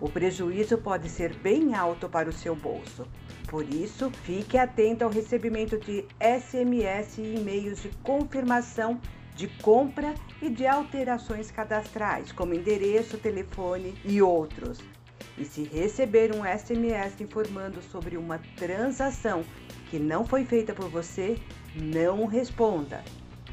O 0.00 0.08
prejuízo 0.08 0.78
pode 0.78 1.10
ser 1.10 1.34
bem 1.36 1.74
alto 1.74 2.08
para 2.08 2.28
o 2.28 2.32
seu 2.32 2.56
bolso. 2.56 3.06
Por 3.48 3.68
isso, 3.68 4.10
fique 4.10 4.56
atento 4.56 5.04
ao 5.04 5.10
recebimento 5.10 5.78
de 5.78 6.06
SMS 6.20 7.18
e 7.18 7.34
e-mails 7.34 7.82
de 7.82 7.90
confirmação 8.02 8.98
de 9.34 9.46
compra 9.62 10.14
e 10.40 10.48
de 10.48 10.66
alterações 10.66 11.50
cadastrais, 11.50 12.32
como 12.32 12.54
endereço, 12.54 13.18
telefone 13.18 13.94
e 14.02 14.22
outros. 14.22 14.78
E 15.38 15.44
se 15.44 15.64
receber 15.64 16.34
um 16.34 16.44
SMS 16.44 17.20
informando 17.20 17.82
sobre 17.82 18.16
uma 18.16 18.40
transação 18.56 19.44
que 19.90 19.98
não 19.98 20.24
foi 20.24 20.44
feita 20.44 20.72
por 20.72 20.88
você, 20.88 21.38
não 21.74 22.26
responda. 22.26 23.04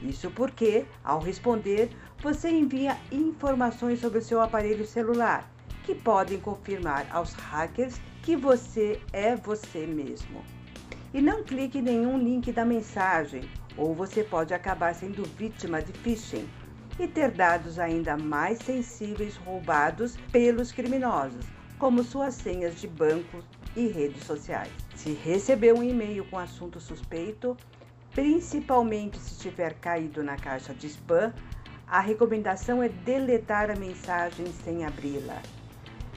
Isso 0.01 0.31
porque, 0.31 0.85
ao 1.03 1.19
responder, 1.19 1.89
você 2.21 2.49
envia 2.49 2.97
informações 3.11 3.99
sobre 3.99 4.19
o 4.19 4.23
seu 4.23 4.41
aparelho 4.41 4.85
celular, 4.85 5.49
que 5.83 5.93
podem 5.93 6.39
confirmar 6.39 7.05
aos 7.11 7.33
hackers 7.33 7.99
que 8.21 8.35
você 8.35 9.01
é 9.11 9.35
você 9.35 9.85
mesmo. 9.85 10.41
E 11.13 11.21
não 11.21 11.43
clique 11.43 11.79
em 11.79 11.83
nenhum 11.83 12.17
link 12.17 12.51
da 12.51 12.63
mensagem, 12.63 13.43
ou 13.77 13.93
você 13.93 14.23
pode 14.23 14.53
acabar 14.53 14.95
sendo 14.95 15.23
vítima 15.37 15.81
de 15.81 15.91
phishing 15.91 16.47
e 16.97 17.07
ter 17.07 17.31
dados 17.31 17.77
ainda 17.77 18.15
mais 18.15 18.59
sensíveis 18.59 19.35
roubados 19.35 20.15
pelos 20.31 20.71
criminosos 20.71 21.52
como 21.83 22.01
suas 22.01 22.35
senhas 22.35 22.79
de 22.79 22.87
banco 22.87 23.43
e 23.75 23.87
redes 23.87 24.23
sociais. 24.23 24.71
Se 24.95 25.11
receber 25.11 25.73
um 25.73 25.83
e-mail 25.83 26.23
com 26.29 26.39
assunto 26.39 26.79
suspeito, 26.79 27.57
principalmente 28.15 29.17
se 29.19 29.37
tiver 29.37 29.73
caído 29.73 30.23
na 30.23 30.37
caixa 30.37 30.73
de 30.73 30.87
spam, 30.87 31.33
a 31.85 31.99
recomendação 31.99 32.81
é 32.81 32.87
deletar 32.87 33.69
a 33.69 33.75
mensagem 33.75 34.45
sem 34.63 34.85
abri-la. 34.85 35.41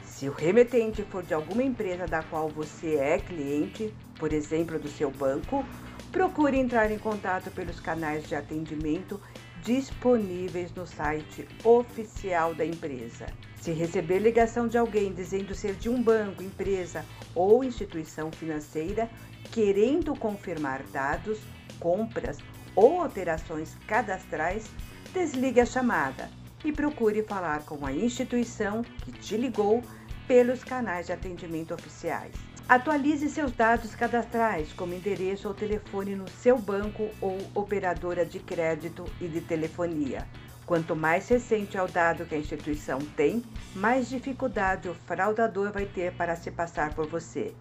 Se 0.04 0.28
o 0.28 0.32
remetente 0.32 1.02
for 1.02 1.24
de 1.24 1.34
alguma 1.34 1.64
empresa 1.64 2.06
da 2.06 2.22
qual 2.22 2.48
você 2.48 2.94
é 2.94 3.18
cliente, 3.18 3.92
por 4.20 4.32
exemplo, 4.32 4.78
do 4.78 4.88
seu 4.88 5.10
banco, 5.10 5.64
procure 6.12 6.56
entrar 6.56 6.92
em 6.92 6.98
contato 7.00 7.50
pelos 7.50 7.80
canais 7.80 8.28
de 8.28 8.36
atendimento 8.36 9.20
disponíveis 9.64 10.72
no 10.76 10.86
site 10.86 11.48
oficial 11.64 12.54
da 12.54 12.64
empresa. 12.64 13.26
Se 13.66 13.72
receber 13.72 14.20
ligação 14.20 14.68
de 14.68 14.78
alguém 14.78 15.12
dizendo 15.12 15.52
ser 15.52 15.74
de 15.74 15.88
um 15.88 16.00
banco, 16.00 16.40
empresa 16.40 17.04
ou 17.34 17.64
instituição 17.64 18.30
financeira, 18.30 19.10
querendo 19.50 20.14
confirmar 20.14 20.84
dados, 20.92 21.40
compras 21.80 22.38
ou 22.76 23.00
alterações 23.00 23.74
cadastrais, 23.88 24.66
desligue 25.12 25.60
a 25.60 25.66
chamada 25.66 26.30
e 26.64 26.70
procure 26.70 27.24
falar 27.24 27.64
com 27.64 27.84
a 27.84 27.92
instituição 27.92 28.84
que 29.04 29.10
te 29.10 29.36
ligou 29.36 29.82
pelos 30.28 30.62
canais 30.62 31.06
de 31.06 31.12
atendimento 31.12 31.74
oficiais. 31.74 32.36
Atualize 32.68 33.28
seus 33.28 33.50
dados 33.50 33.96
cadastrais, 33.96 34.72
como 34.74 34.94
endereço 34.94 35.48
ou 35.48 35.54
telefone 35.54 36.14
no 36.14 36.28
seu 36.28 36.56
banco 36.56 37.10
ou 37.20 37.36
operadora 37.52 38.24
de 38.24 38.38
crédito 38.38 39.04
e 39.20 39.26
de 39.26 39.40
telefonia. 39.40 40.24
Quanto 40.66 40.96
mais 40.96 41.28
recente 41.28 41.76
é 41.76 41.82
o 41.82 41.86
dado 41.86 42.26
que 42.26 42.34
a 42.34 42.38
instituição 42.38 42.98
tem, 42.98 43.44
mais 43.72 44.08
dificuldade 44.08 44.88
o 44.88 44.94
fraudador 44.94 45.70
vai 45.70 45.86
ter 45.86 46.12
para 46.14 46.34
se 46.34 46.50
passar 46.50 46.92
por 46.92 47.06
você. 47.06 47.54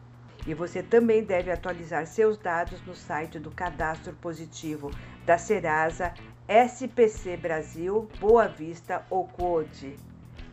E 0.47 0.55
você 0.55 0.81
também 0.81 1.23
deve 1.23 1.51
atualizar 1.51 2.07
seus 2.07 2.35
dados 2.35 2.81
no 2.83 2.95
site 2.95 3.37
do 3.37 3.51
Cadastro 3.51 4.13
Positivo 4.13 4.89
da 5.23 5.37
Serasa, 5.37 6.15
SPC 6.47 7.37
Brasil, 7.37 8.09
Boa 8.19 8.47
Vista 8.47 9.05
ou 9.11 9.27
CODE. 9.27 9.99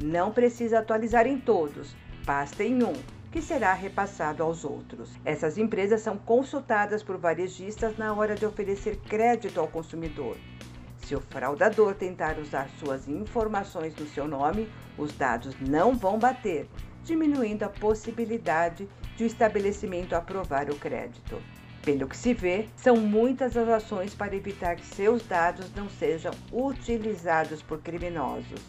Não 0.03 0.31
precisa 0.31 0.81
atualizar 0.81 1.27
em 1.27 1.39
todos, 1.39 1.97
basta 2.27 2.63
em 2.63 2.83
um, 2.83 2.93
que 3.31 3.41
será 3.41 3.73
repassado 3.73 4.43
aos 4.43 4.63
outros. 4.63 5.19
Essas 5.25 5.57
empresas 5.57 6.03
são 6.03 6.19
consultadas 6.19 7.03
por 7.03 7.17
varejistas 7.17 7.97
na 7.97 8.13
hora 8.13 8.35
de 8.35 8.45
oferecer 8.45 8.99
crédito 9.09 9.59
ao 9.59 9.69
consumidor. 9.69 10.37
Se 11.03 11.15
o 11.15 11.21
fraudador 11.21 11.95
tentar 11.95 12.39
usar 12.39 12.69
suas 12.79 13.09
informações 13.09 13.95
no 13.97 14.07
seu 14.07 14.27
nome, 14.29 14.69
os 14.97 15.13
dados 15.13 15.55
não 15.61 15.95
vão 15.95 16.19
bater, 16.19 16.69
diminuindo 17.05 17.65
a 17.65 17.69
possibilidade 17.69 18.89
de 19.17 19.25
o 19.25 19.27
estabelecimento 19.27 20.15
aprovar 20.15 20.71
o 20.71 20.77
crédito. 20.77 21.43
Pelo 21.83 22.07
que 22.07 22.17
se 22.17 22.33
vê, 22.33 22.69
são 22.77 22.97
muitas 22.97 23.57
as 23.57 23.69
ações 23.69 24.15
para 24.15 24.37
evitar 24.37 24.77
que 24.77 24.87
seus 24.87 25.27
dados 25.27 25.75
não 25.75 25.89
sejam 25.89 26.33
utilizados 26.53 27.61
por 27.61 27.81
criminosos. 27.81 28.61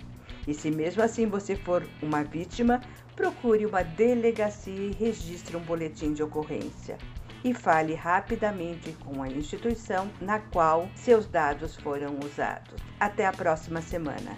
E 0.47 0.53
se 0.53 0.71
mesmo 0.71 1.03
assim 1.03 1.27
você 1.27 1.55
for 1.55 1.87
uma 2.01 2.23
vítima, 2.23 2.81
procure 3.15 3.65
uma 3.67 3.83
delegacia 3.83 4.73
e 4.73 4.91
registre 4.91 5.55
um 5.55 5.61
boletim 5.61 6.13
de 6.13 6.23
ocorrência. 6.23 6.97
E 7.43 7.53
fale 7.53 7.93
rapidamente 7.93 8.93
com 9.03 9.21
a 9.21 9.27
instituição 9.27 10.09
na 10.21 10.39
qual 10.39 10.87
seus 10.95 11.27
dados 11.27 11.75
foram 11.75 12.17
usados. 12.23 12.81
Até 12.99 13.25
a 13.25 13.33
próxima 13.33 13.81
semana. 13.81 14.37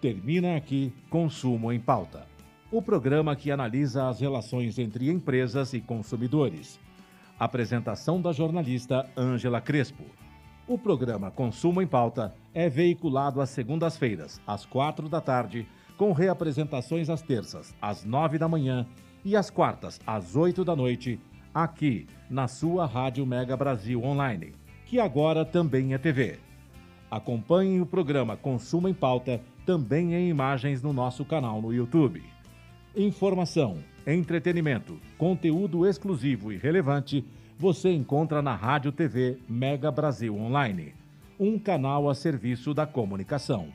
Termina 0.00 0.56
aqui 0.56 0.94
Consumo 1.10 1.70
em 1.70 1.78
Pauta, 1.78 2.26
o 2.72 2.80
programa 2.80 3.36
que 3.36 3.50
analisa 3.50 4.08
as 4.08 4.18
relações 4.18 4.78
entre 4.78 5.10
empresas 5.10 5.74
e 5.74 5.80
consumidores. 5.80 6.80
Apresentação 7.38 8.20
da 8.20 8.32
jornalista 8.32 9.06
Ângela 9.14 9.60
Crespo. 9.60 10.04
O 10.70 10.78
programa 10.78 11.32
Consumo 11.32 11.82
em 11.82 11.86
Pauta 11.86 12.32
é 12.54 12.68
veiculado 12.68 13.40
às 13.40 13.50
segundas-feiras, 13.50 14.40
às 14.46 14.64
quatro 14.64 15.08
da 15.08 15.20
tarde, 15.20 15.66
com 15.96 16.12
reapresentações 16.12 17.10
às 17.10 17.20
terças, 17.20 17.74
às 17.82 18.04
nove 18.04 18.38
da 18.38 18.46
manhã 18.46 18.86
e 19.24 19.34
às 19.34 19.50
quartas, 19.50 19.98
às 20.06 20.36
oito 20.36 20.64
da 20.64 20.76
noite, 20.76 21.18
aqui 21.52 22.06
na 22.30 22.46
sua 22.46 22.86
Rádio 22.86 23.26
Mega 23.26 23.56
Brasil 23.56 24.00
Online, 24.04 24.52
que 24.86 25.00
agora 25.00 25.44
também 25.44 25.92
é 25.92 25.98
TV. 25.98 26.38
Acompanhe 27.10 27.80
o 27.80 27.86
programa 27.86 28.36
Consumo 28.36 28.88
em 28.88 28.94
Pauta 28.94 29.40
também 29.66 30.14
em 30.14 30.28
imagens 30.28 30.84
no 30.84 30.92
nosso 30.92 31.24
canal 31.24 31.60
no 31.60 31.74
YouTube. 31.74 32.22
Informação, 32.94 33.78
entretenimento, 34.06 35.00
conteúdo 35.18 35.84
exclusivo 35.84 36.52
e 36.52 36.56
relevante 36.56 37.24
você 37.60 37.92
encontra 37.92 38.40
na 38.40 38.54
Rádio 38.54 38.90
TV 38.90 39.36
Mega 39.46 39.90
Brasil 39.90 40.34
Online, 40.34 40.94
um 41.38 41.58
canal 41.58 42.08
a 42.08 42.14
serviço 42.14 42.72
da 42.72 42.86
comunicação. 42.86 43.68